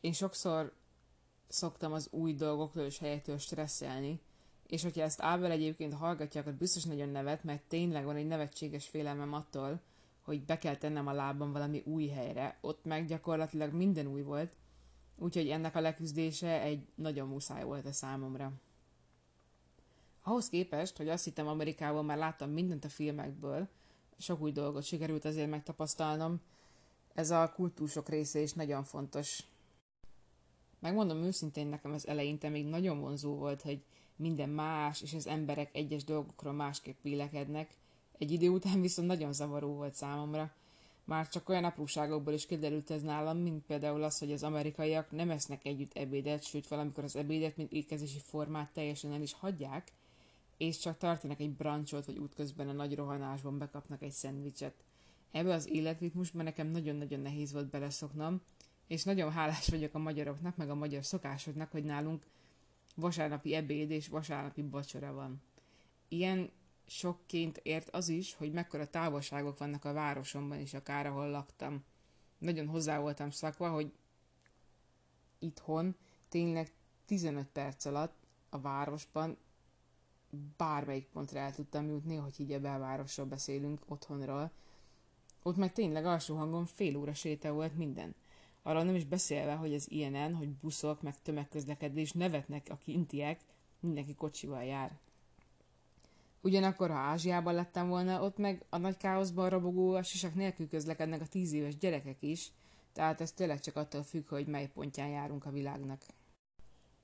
Én 0.00 0.12
sokszor 0.12 0.72
szoktam 1.48 1.92
az 1.92 2.08
új 2.10 2.34
dolgoktól 2.34 2.84
és 2.84 2.98
helyettől 2.98 3.38
stresszelni, 3.38 4.20
és 4.66 4.82
hogyha 4.82 5.02
ezt 5.02 5.20
Ábel 5.20 5.50
egyébként 5.50 5.94
hallgatja, 5.94 6.40
akkor 6.40 6.52
biztos 6.52 6.84
nagyon 6.84 7.08
nevet, 7.08 7.44
mert 7.44 7.62
tényleg 7.62 8.04
van 8.04 8.16
egy 8.16 8.26
nevetséges 8.26 8.88
félelmem 8.88 9.32
attól, 9.32 9.80
hogy 10.22 10.44
be 10.44 10.58
kell 10.58 10.76
tennem 10.76 11.06
a 11.06 11.12
lábam 11.12 11.52
valami 11.52 11.82
új 11.84 12.06
helyre. 12.06 12.58
Ott 12.60 12.84
meg 12.84 13.06
gyakorlatilag 13.06 13.72
minden 13.72 14.06
új 14.06 14.22
volt, 14.22 14.52
úgyhogy 15.16 15.48
ennek 15.48 15.74
a 15.74 15.80
leküzdése 15.80 16.60
egy 16.60 16.86
nagyon 16.94 17.28
muszáj 17.28 17.64
volt 17.64 17.86
a 17.86 17.92
számomra. 17.92 18.52
Ahhoz 20.22 20.48
képest, 20.48 20.96
hogy 20.96 21.08
azt 21.08 21.24
hittem 21.24 21.46
Amerikában 21.46 22.04
már 22.04 22.18
láttam 22.18 22.50
mindent 22.50 22.84
a 22.84 22.88
filmekből, 22.88 23.68
sok 24.18 24.40
új 24.40 24.52
dolgot 24.52 24.84
sikerült 24.84 25.24
azért 25.24 25.50
megtapasztalnom, 25.50 26.40
ez 27.14 27.30
a 27.30 27.52
kultúrsok 27.54 28.08
része 28.08 28.40
is 28.40 28.52
nagyon 28.52 28.84
fontos. 28.84 29.42
Megmondom 30.78 31.22
őszintén, 31.22 31.66
nekem 31.66 31.92
az 31.92 32.06
eleinte 32.06 32.48
még 32.48 32.66
nagyon 32.66 33.00
vonzó 33.00 33.34
volt, 33.34 33.62
hogy 33.62 33.84
minden 34.16 34.48
más, 34.48 35.02
és 35.02 35.14
az 35.14 35.26
emberek 35.26 35.74
egyes 35.74 36.04
dolgokról 36.04 36.52
másképp 36.52 37.02
vélekednek. 37.02 37.76
Egy 38.22 38.30
idő 38.30 38.48
után 38.48 38.80
viszont 38.80 39.08
nagyon 39.08 39.32
zavaró 39.32 39.74
volt 39.74 39.94
számomra. 39.94 40.54
Már 41.04 41.28
csak 41.28 41.48
olyan 41.48 41.64
apróságokból 41.64 42.32
is 42.32 42.46
kiderült 42.46 42.90
ez 42.90 43.02
nálam, 43.02 43.38
mint 43.38 43.66
például 43.66 44.02
az, 44.02 44.18
hogy 44.18 44.32
az 44.32 44.42
amerikaiak 44.42 45.10
nem 45.10 45.30
esznek 45.30 45.64
együtt 45.64 45.96
ebédet, 45.96 46.44
sőt 46.44 46.68
valamikor 46.68 47.04
az 47.04 47.16
ebédet, 47.16 47.56
mint 47.56 47.72
étkezési 47.72 48.18
formát 48.18 48.72
teljesen 48.72 49.12
el 49.12 49.22
is 49.22 49.32
hagyják, 49.32 49.92
és 50.56 50.78
csak 50.78 50.98
tartanak 50.98 51.40
egy 51.40 51.50
brancsot, 51.50 52.04
vagy 52.04 52.18
útközben 52.18 52.68
a 52.68 52.72
nagy 52.72 52.94
rohanásban 52.94 53.58
bekapnak 53.58 54.02
egy 54.02 54.12
szendvicset. 54.12 54.74
Ebbe 55.30 55.54
az 55.54 55.68
életritmusban 55.68 56.44
nekem 56.44 56.66
nagyon-nagyon 56.66 57.20
nehéz 57.20 57.52
volt 57.52 57.70
beleszoknom, 57.70 58.40
és 58.86 59.04
nagyon 59.04 59.32
hálás 59.32 59.68
vagyok 59.68 59.94
a 59.94 59.98
magyaroknak, 59.98 60.56
meg 60.56 60.70
a 60.70 60.74
magyar 60.74 61.04
szokásoknak, 61.04 61.70
hogy 61.70 61.84
nálunk 61.84 62.26
vasárnapi 62.94 63.54
ebéd 63.54 63.90
és 63.90 64.08
vasárnapi 64.08 64.62
vacsora 64.62 65.12
van. 65.12 65.42
Ilyen 66.08 66.50
sokként 66.86 67.60
ért 67.62 67.90
az 67.90 68.08
is, 68.08 68.34
hogy 68.34 68.52
mekkora 68.52 68.90
távolságok 68.90 69.58
vannak 69.58 69.84
a 69.84 69.92
városomban 69.92 70.58
is, 70.58 70.74
akár 70.74 71.06
ahol 71.06 71.30
laktam. 71.30 71.84
Nagyon 72.38 72.66
hozzá 72.66 72.98
voltam 72.98 73.30
szakva, 73.30 73.70
hogy 73.70 73.92
itthon 75.38 75.96
tényleg 76.28 76.72
15 77.06 77.46
perc 77.46 77.84
alatt 77.84 78.14
a 78.48 78.60
városban 78.60 79.36
bármelyik 80.56 81.06
pontra 81.06 81.38
el 81.38 81.54
tudtam 81.54 81.88
jutni, 81.88 82.16
hogy 82.16 82.34
így 82.40 82.52
a 82.52 82.60
belvárosról 82.60 83.26
beszélünk, 83.26 83.80
otthonról. 83.88 84.50
Ott 85.42 85.56
meg 85.56 85.72
tényleg 85.72 86.04
alsó 86.04 86.36
hangon 86.36 86.66
fél 86.66 86.96
óra 86.96 87.14
séta 87.14 87.52
volt 87.52 87.76
minden. 87.76 88.14
Arra 88.62 88.82
nem 88.82 88.94
is 88.94 89.04
beszélve, 89.04 89.54
hogy 89.54 89.74
az 89.74 89.90
ilyenen, 89.90 90.34
hogy 90.34 90.48
buszok, 90.48 91.02
meg 91.02 91.22
tömegközlekedés 91.22 92.12
nevetnek 92.12 92.66
a 92.70 92.76
kintiek, 92.76 93.40
mindenki 93.80 94.14
kocsival 94.14 94.64
jár. 94.64 94.98
Ugyanakkor, 96.44 96.90
ha 96.90 96.96
Ázsiában 96.96 97.54
lettem 97.54 97.88
volna, 97.88 98.22
ott 98.22 98.36
meg 98.36 98.64
a 98.68 98.76
nagy 98.76 98.96
káoszban 98.96 99.48
robogó 99.48 99.94
a 99.94 100.02
sisak 100.02 100.34
nélkül 100.34 100.68
közlekednek 100.68 101.20
a 101.20 101.26
tíz 101.26 101.52
éves 101.52 101.76
gyerekek 101.76 102.16
is, 102.20 102.52
tehát 102.92 103.20
ez 103.20 103.32
tényleg 103.32 103.60
csak 103.60 103.76
attól 103.76 104.02
függ, 104.02 104.28
hogy 104.28 104.46
mely 104.46 104.68
pontján 104.68 105.08
járunk 105.08 105.44
a 105.44 105.50
világnak. 105.50 106.02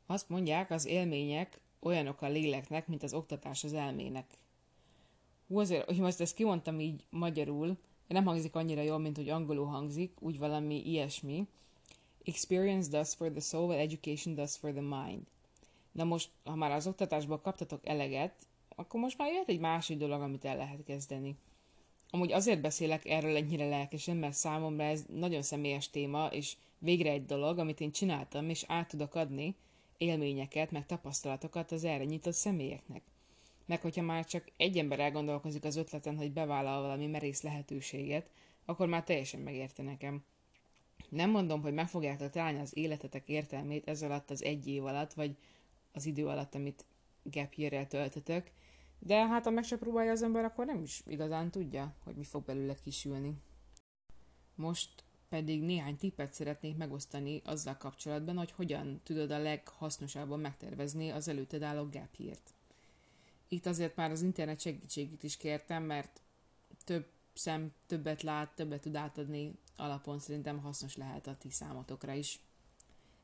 Azt 0.07 0.29
mondják, 0.29 0.71
az 0.71 0.87
élmények 0.87 1.61
olyanok 1.81 2.23
a 2.23 2.29
léleknek, 2.29 2.89
mint 2.89 3.03
az 3.03 3.15
oktatás 3.15 3.65
az 3.65 3.73
elmének. 3.73 4.27
Hú, 5.49 5.59
azért, 5.59 5.85
hogy 5.85 5.99
most 5.99 6.21
ezt 6.21 6.35
kimondtam 6.35 6.81
így 6.81 7.05
magyarul, 7.11 7.79
nem 8.07 8.25
hangzik 8.25 8.55
annyira 8.55 8.83
jól, 8.83 8.99
mint 8.99 9.17
hogy 9.17 9.29
angolul 9.29 9.67
hangzik, 9.67 10.23
úgy 10.23 10.39
valami 10.39 10.87
ilyesmi. 10.87 11.47
Experience 12.25 12.89
does 12.91 13.15
for 13.15 13.31
the 13.31 13.41
soul, 13.41 13.75
education 13.75 14.35
does 14.35 14.57
for 14.57 14.73
the 14.73 14.81
mind. 14.81 15.27
Na 15.93 16.05
most, 16.05 16.31
ha 16.45 16.55
már 16.55 16.71
az 16.71 16.87
oktatásból 16.87 17.41
kaptatok 17.41 17.87
eleget, 17.87 18.47
akkor 18.79 19.01
most 19.01 19.19
már 19.19 19.33
jöhet 19.33 19.49
egy 19.49 19.61
másik 19.61 19.97
dolog, 19.97 20.21
amit 20.21 20.45
el 20.45 20.57
lehet 20.57 20.83
kezdeni. 20.85 21.37
Amúgy 22.11 22.33
azért 22.33 22.61
beszélek 22.61 23.07
erről 23.07 23.37
ennyire 23.37 23.69
lelkesen, 23.69 24.17
mert 24.17 24.35
számomra 24.35 24.85
ez 24.85 25.05
nagyon 25.15 25.43
személyes 25.43 25.91
téma, 25.91 26.27
és 26.27 26.57
végre 26.79 27.11
egy 27.11 27.25
dolog, 27.25 27.59
amit 27.59 27.81
én 27.81 27.93
csináltam, 27.93 28.49
és 28.49 28.65
át 28.67 28.89
tudok 28.89 29.15
adni 29.15 29.55
élményeket, 29.97 30.71
meg 30.71 30.87
tapasztalatokat 30.87 31.73
az 31.73 31.85
erre 31.85 32.05
nyitott 32.05 32.35
személyeknek 32.35 33.03
meg 33.69 33.81
hogyha 33.81 34.03
már 34.03 34.25
csak 34.25 34.51
egy 34.57 34.79
ember 34.79 35.01
elgondolkozik 35.01 35.65
az 35.65 35.77
ötleten, 35.77 36.17
hogy 36.17 36.33
bevállal 36.33 36.81
valami 36.81 37.07
merész 37.07 37.43
lehetőséget, 37.43 38.31
akkor 38.65 38.87
már 38.87 39.05
teljesen 39.05 39.41
megérte 39.41 39.83
nekem. 39.83 40.25
Nem 41.09 41.31
mondom, 41.31 41.63
hogy 41.63 41.73
meg 41.73 41.89
fogjátok 41.89 42.31
találni 42.31 42.61
az 42.61 42.77
életetek 42.77 43.29
értelmét 43.29 43.89
ez 43.89 44.03
alatt 44.03 44.31
az 44.31 44.45
egy 44.45 44.69
év 44.69 44.85
alatt, 44.85 45.13
vagy 45.13 45.37
az 45.93 46.07
idő 46.07 46.27
alatt, 46.27 46.55
amit 46.55 46.85
gap 47.23 47.55
year 47.55 47.87
töltötök, 47.87 48.51
de 48.99 49.27
hát 49.27 49.45
ha 49.45 49.51
meg 49.51 49.65
se 49.65 49.77
próbálja 49.77 50.11
az 50.11 50.23
ember, 50.23 50.45
akkor 50.45 50.67
nem 50.67 50.83
is 50.83 51.03
igazán 51.07 51.51
tudja, 51.51 51.95
hogy 52.05 52.15
mi 52.15 52.25
fog 52.25 52.45
belőle 52.45 52.75
kisülni. 52.75 53.35
Most 54.55 55.05
pedig 55.29 55.63
néhány 55.63 55.97
tippet 55.97 56.33
szeretnék 56.33 56.77
megosztani 56.77 57.43
azzal 57.45 57.77
kapcsolatban, 57.77 58.37
hogy 58.37 58.53
hogyan 58.53 59.01
tudod 59.03 59.31
a 59.31 59.39
leghasznosabban 59.39 60.41
megtervezni 60.41 61.11
az 61.11 61.29
előtted 61.29 61.63
álló 61.63 61.83
gap 61.83 62.15
year-t. 62.17 62.55
Itt 63.49 63.67
azért 63.67 63.97
már 63.97 64.11
az 64.11 64.23
internet 64.23 64.61
segítségét 64.61 65.23
is 65.23 65.37
kértem, 65.37 65.83
mert 65.83 66.21
több 66.85 67.07
szem 67.35 67.73
többet 67.87 68.23
lát, 68.23 68.55
többet 68.55 68.81
tud 68.81 68.95
átadni 68.95 69.59
alapon 69.77 70.19
szerintem 70.19 70.59
hasznos 70.59 70.97
lehet 70.97 71.27
a 71.27 71.37
ti 71.37 71.51
számotokra 71.51 72.13
is. 72.13 72.41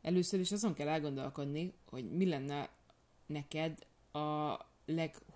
Először 0.02 0.40
is 0.40 0.52
azon 0.52 0.74
kell 0.74 0.88
elgondolkodni, 0.88 1.72
hogy 1.90 2.10
mi 2.10 2.28
lenne 2.28 2.70
neked 3.26 3.86
a 4.12 4.56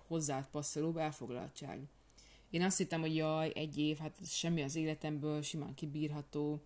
leghozzád 0.09 0.47
passzolóbb 0.51 0.97
elfoglaltság. 0.97 1.87
Én 2.49 2.61
azt 2.61 2.77
hittem, 2.77 3.01
hogy 3.01 3.15
jaj, 3.15 3.51
egy 3.55 3.77
év, 3.77 3.97
hát 3.97 4.15
semmi 4.25 4.61
az 4.61 4.75
életemből, 4.75 5.41
simán 5.41 5.73
kibírható. 5.73 6.61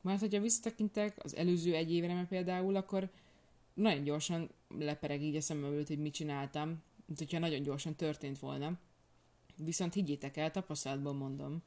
Mert 0.00 0.20
hogyha 0.20 0.40
visszatekintek 0.40 1.16
az 1.24 1.36
előző 1.36 1.74
egy 1.74 1.92
évre 1.92 2.26
például, 2.28 2.76
akkor 2.76 3.10
nagyon 3.74 4.02
gyorsan 4.02 4.50
lepereg 4.68 5.22
így 5.22 5.36
a 5.36 5.40
szemem 5.40 5.64
előtt, 5.64 5.88
hogy 5.88 5.98
mit 5.98 6.14
csináltam, 6.14 6.82
mint 7.06 7.18
hogyha 7.18 7.38
nagyon 7.38 7.62
gyorsan 7.62 7.94
történt 7.94 8.38
volna. 8.38 8.78
Viszont 9.56 9.94
higgyétek 9.94 10.36
el, 10.36 10.50
tapasztalatban 10.50 11.16
mondom, 11.16 11.62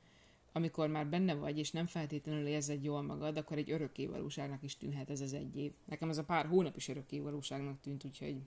amikor 0.51 0.87
már 0.87 1.07
benne 1.07 1.33
vagy, 1.33 1.57
és 1.57 1.71
nem 1.71 1.85
feltétlenül 1.85 2.47
érzed 2.47 2.83
jól 2.83 3.01
magad, 3.01 3.37
akkor 3.37 3.57
egy 3.57 3.71
örökké 3.71 4.05
valóságnak 4.05 4.63
is 4.63 4.77
tűnhet 4.77 5.09
ez 5.09 5.21
az 5.21 5.33
egy 5.33 5.57
év. 5.57 5.71
Nekem 5.85 6.09
ez 6.09 6.17
a 6.17 6.23
pár 6.23 6.45
hónap 6.45 6.75
is 6.75 6.87
örökké 6.87 7.19
valóságnak 7.19 7.81
tűnt, 7.81 8.05
úgyhogy 8.05 8.41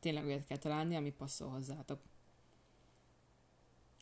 tényleg 0.00 0.24
olyat 0.24 0.44
kell 0.44 0.58
találni, 0.58 0.96
ami 0.96 1.12
passzol 1.12 1.48
hozzátok. 1.48 2.00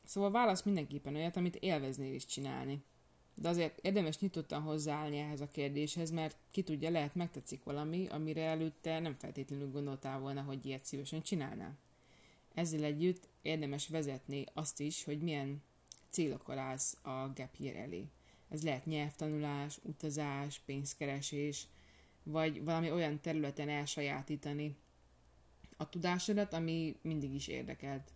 Szóval 0.04 0.30
válasz 0.30 0.62
mindenképpen 0.62 1.14
olyat, 1.14 1.36
amit 1.36 1.56
élveznél 1.56 2.14
is 2.14 2.26
csinálni. 2.26 2.82
de 3.34 3.48
azért 3.48 3.78
érdemes 3.82 4.18
nyitottan 4.18 4.62
hozzáállni 4.62 5.18
ehhez 5.18 5.40
a 5.40 5.48
kérdéshez, 5.48 6.10
mert 6.10 6.36
ki 6.50 6.62
tudja, 6.62 6.90
lehet 6.90 7.14
megtetszik 7.14 7.62
valami, 7.64 8.06
amire 8.06 8.44
előtte 8.44 8.98
nem 8.98 9.14
feltétlenül 9.14 9.70
gondoltál 9.70 10.18
volna, 10.18 10.42
hogy 10.42 10.66
ilyet 10.66 10.84
szívesen 10.84 11.22
csinálnál. 11.22 11.78
Ezzel 12.54 12.84
együtt 12.84 13.28
érdemes 13.42 13.88
vezetni 13.88 14.44
azt 14.52 14.80
is, 14.80 15.04
hogy 15.04 15.20
milyen 15.20 15.62
célokkal 16.10 16.58
állsz 16.58 16.96
a 17.02 17.32
gap 17.34 17.56
year 17.56 17.76
elé. 17.76 18.08
Ez 18.48 18.62
lehet 18.62 18.86
nyelvtanulás, 18.86 19.78
utazás, 19.82 20.60
pénzkeresés, 20.64 21.66
vagy 22.22 22.64
valami 22.64 22.90
olyan 22.90 23.20
területen 23.20 23.68
elsajátítani 23.68 24.76
a 25.80 25.88
tudásodat, 25.88 26.52
ami 26.52 26.96
mindig 27.02 27.34
is 27.34 27.46
érdekelt. 27.46 28.12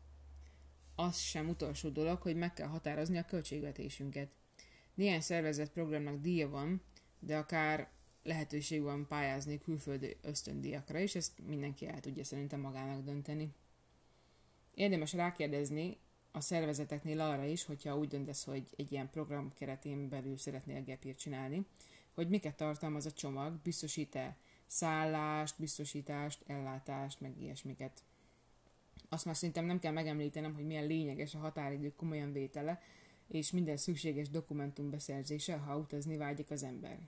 Az 0.94 1.18
sem 1.18 1.48
utolsó 1.48 1.88
dolog, 1.88 2.22
hogy 2.22 2.36
meg 2.36 2.54
kell 2.54 2.66
határozni 2.66 3.18
a 3.18 3.24
költségvetésünket. 3.24 4.32
Néhány 4.94 5.20
szervezett 5.20 5.72
programnak 5.72 6.20
díja 6.20 6.48
van, 6.48 6.82
de 7.18 7.36
akár 7.36 7.90
lehetőség 8.22 8.82
van 8.82 9.06
pályázni 9.06 9.58
külföldi 9.58 10.16
ösztöndíjakra 10.22 10.98
is, 10.98 11.14
ezt 11.14 11.32
mindenki 11.46 11.86
el 11.86 12.00
tudja 12.00 12.24
szerintem 12.24 12.60
magának 12.60 13.04
dönteni. 13.04 13.54
Érdemes 14.74 15.12
rákérdezni 15.12 15.98
a 16.32 16.40
szervezeteknél 16.40 17.20
arra 17.20 17.44
is, 17.44 17.64
hogyha 17.64 17.98
úgy 17.98 18.08
döntesz, 18.08 18.44
hogy 18.44 18.68
egy 18.76 18.92
ilyen 18.92 19.10
program 19.10 19.52
keretén 19.52 20.08
belül 20.08 20.36
szeretnél 20.36 20.82
gepírt 20.82 21.18
csinálni, 21.18 21.66
hogy 22.14 22.28
miket 22.28 22.56
tartalmaz 22.56 23.06
a 23.06 23.12
csomag, 23.12 23.60
biztosít-e 23.62 24.36
szállást, 24.72 25.54
biztosítást, 25.58 26.44
ellátást, 26.46 27.20
meg 27.20 27.40
ilyesmiket. 27.40 28.02
Azt 29.08 29.24
már 29.24 29.36
szerintem 29.36 29.64
nem 29.64 29.78
kell 29.78 29.92
megemlítenem, 29.92 30.54
hogy 30.54 30.66
milyen 30.66 30.86
lényeges 30.86 31.34
a 31.34 31.38
határidő 31.38 31.92
komolyan 31.96 32.32
vétele, 32.32 32.80
és 33.28 33.50
minden 33.50 33.76
szükséges 33.76 34.30
dokumentum 34.30 34.90
beszerzése, 34.90 35.56
ha 35.56 35.76
utazni 35.76 36.16
vágyik 36.16 36.50
az 36.50 36.62
ember. 36.62 36.98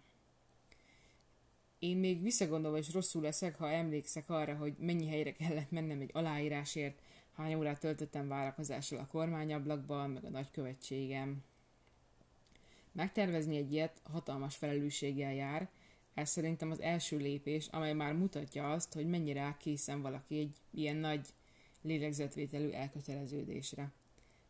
Én 1.79 1.97
még 1.97 2.23
visszagondolva 2.23 2.79
is 2.79 2.93
rosszul 2.93 3.23
leszek, 3.23 3.57
ha 3.57 3.71
emlékszek 3.71 4.31
arra, 4.31 4.55
hogy 4.55 4.75
mennyi 4.79 5.07
helyre 5.07 5.33
kellett 5.33 5.71
mennem 5.71 6.01
egy 6.01 6.11
aláírásért, 6.13 7.01
hány 7.33 7.55
órát 7.55 7.81
töltöttem 7.81 8.29
várakozással 8.29 8.99
a 8.99 9.07
kormányablakban, 9.07 10.11
meg 10.11 10.25
a 10.25 10.29
nagykövetségem. 10.29 11.45
Megtervezni 12.93 13.57
egy 13.57 13.73
ilyet 13.73 14.01
hatalmas 14.03 14.57
felelősséggel 14.57 15.35
jár, 15.35 15.69
ez 16.15 16.31
szerintem 16.31 16.71
az 16.71 16.81
első 16.81 17.17
lépés, 17.17 17.67
amely 17.67 17.93
már 17.93 18.13
mutatja 18.13 18.73
azt, 18.73 18.93
hogy 18.93 19.07
mennyire 19.07 19.41
áll 19.41 19.57
készen 19.57 20.03
valaki 20.03 20.39
egy 20.39 20.57
ilyen 20.71 20.97
nagy 20.97 21.29
lélegzetvételű 21.83 22.71
elköteleződésre. 22.71 23.93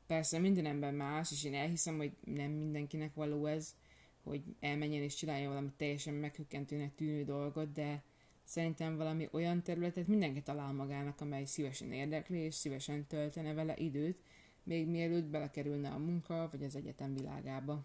Persze 0.07 0.39
minden 0.39 0.67
ember 0.67 0.93
más, 0.93 1.33
és 1.33 1.45
én 1.45 1.55
elhiszem, 1.55 1.97
hogy 1.97 2.13
nem 2.25 2.51
mindenkinek 2.51 3.15
való 3.15 3.47
ez, 3.47 3.75
hogy 4.23 4.43
elmenjen 4.61 5.03
és 5.03 5.15
csináljon 5.15 5.49
valami 5.49 5.71
teljesen 5.77 6.15
meghökkentőnek 6.15 6.95
tűnő 6.95 7.25
dolgot, 7.25 7.73
de 7.73 8.03
szerintem 8.45 8.97
valami 8.97 9.29
olyan 9.33 9.63
területet 9.63 10.07
mindenki 10.07 10.43
talál 10.43 10.73
magának, 10.73 11.21
amely 11.21 11.45
szívesen 11.45 11.93
érdekli, 11.93 12.39
és 12.39 12.55
szívesen 12.55 13.07
töltene 13.07 13.53
vele 13.53 13.77
időt, 13.77 14.23
még 14.63 14.89
mielőtt 14.89 15.27
belekerülne 15.27 15.89
a 15.89 15.99
munka 15.99 16.49
vagy 16.51 16.63
az 16.63 16.77
egyetem 16.77 17.15
világába. 17.15 17.85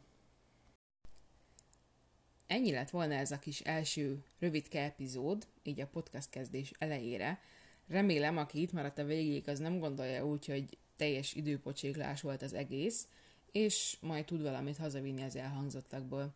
Ennyi 2.49 2.71
lett 2.71 2.89
volna 2.89 3.13
ez 3.13 3.31
a 3.31 3.39
kis 3.39 3.59
első 3.59 4.23
rövidke 4.39 4.81
epizód, 4.81 5.47
így 5.63 5.81
a 5.81 5.87
podcast 5.87 6.29
kezdés 6.29 6.71
elejére. 6.79 7.39
Remélem, 7.87 8.37
aki 8.37 8.61
itt 8.61 8.71
maradt 8.71 8.97
a 8.97 9.03
végéig, 9.03 9.49
az 9.49 9.59
nem 9.59 9.79
gondolja 9.79 10.25
úgy, 10.25 10.45
hogy 10.45 10.77
teljes 10.97 11.33
időpocséklás 11.33 12.21
volt 12.21 12.41
az 12.41 12.53
egész, 12.53 13.07
és 13.51 13.97
majd 14.01 14.25
tud 14.25 14.41
valamit 14.41 14.77
hazavinni 14.77 15.23
az 15.23 15.35
elhangzottakból. 15.35 16.33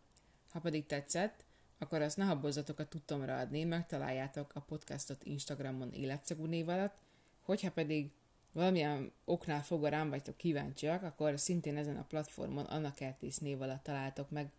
Ha 0.50 0.60
pedig 0.60 0.86
tetszett, 0.86 1.44
akkor 1.78 2.02
azt 2.02 2.16
ne 2.16 2.24
habozzatok 2.24 2.78
a 2.78 2.88
tudtomra 2.88 3.38
adni, 3.38 3.64
megtaláljátok 3.64 4.50
a 4.54 4.60
podcastot 4.60 5.24
Instagramon 5.24 5.92
életszagú 5.92 6.44
név 6.44 6.68
alatt, 6.68 6.96
hogyha 7.42 7.70
pedig 7.70 8.10
valamilyen 8.52 9.12
oknál 9.24 9.62
fogva 9.62 9.88
rám 9.88 10.08
vagytok 10.08 10.36
kíváncsiak, 10.36 11.02
akkor 11.02 11.40
szintén 11.40 11.76
ezen 11.76 11.96
a 11.96 12.06
platformon 12.08 12.64
Anna 12.64 12.94
Kertész 12.94 13.38
név 13.38 13.62
alatt 13.62 13.82
találtok 13.82 14.30
meg. 14.30 14.52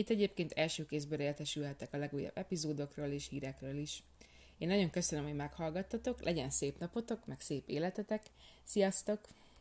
Itt 0.00 0.10
egyébként 0.10 0.52
első 0.52 0.86
kézből 0.86 1.20
értesülhetek 1.20 1.92
a 1.94 1.96
legújabb 1.96 2.36
epizódokról 2.38 3.06
és 3.06 3.28
hírekről 3.28 3.76
is. 3.76 4.02
Én 4.58 4.68
nagyon 4.68 4.90
köszönöm, 4.90 5.24
hogy 5.24 5.34
meghallgattatok, 5.34 6.22
legyen 6.22 6.50
szép 6.50 6.78
napotok, 6.78 7.26
meg 7.26 7.40
szép 7.40 7.68
életetek. 7.68 8.22
Sziasztok! 8.64 9.20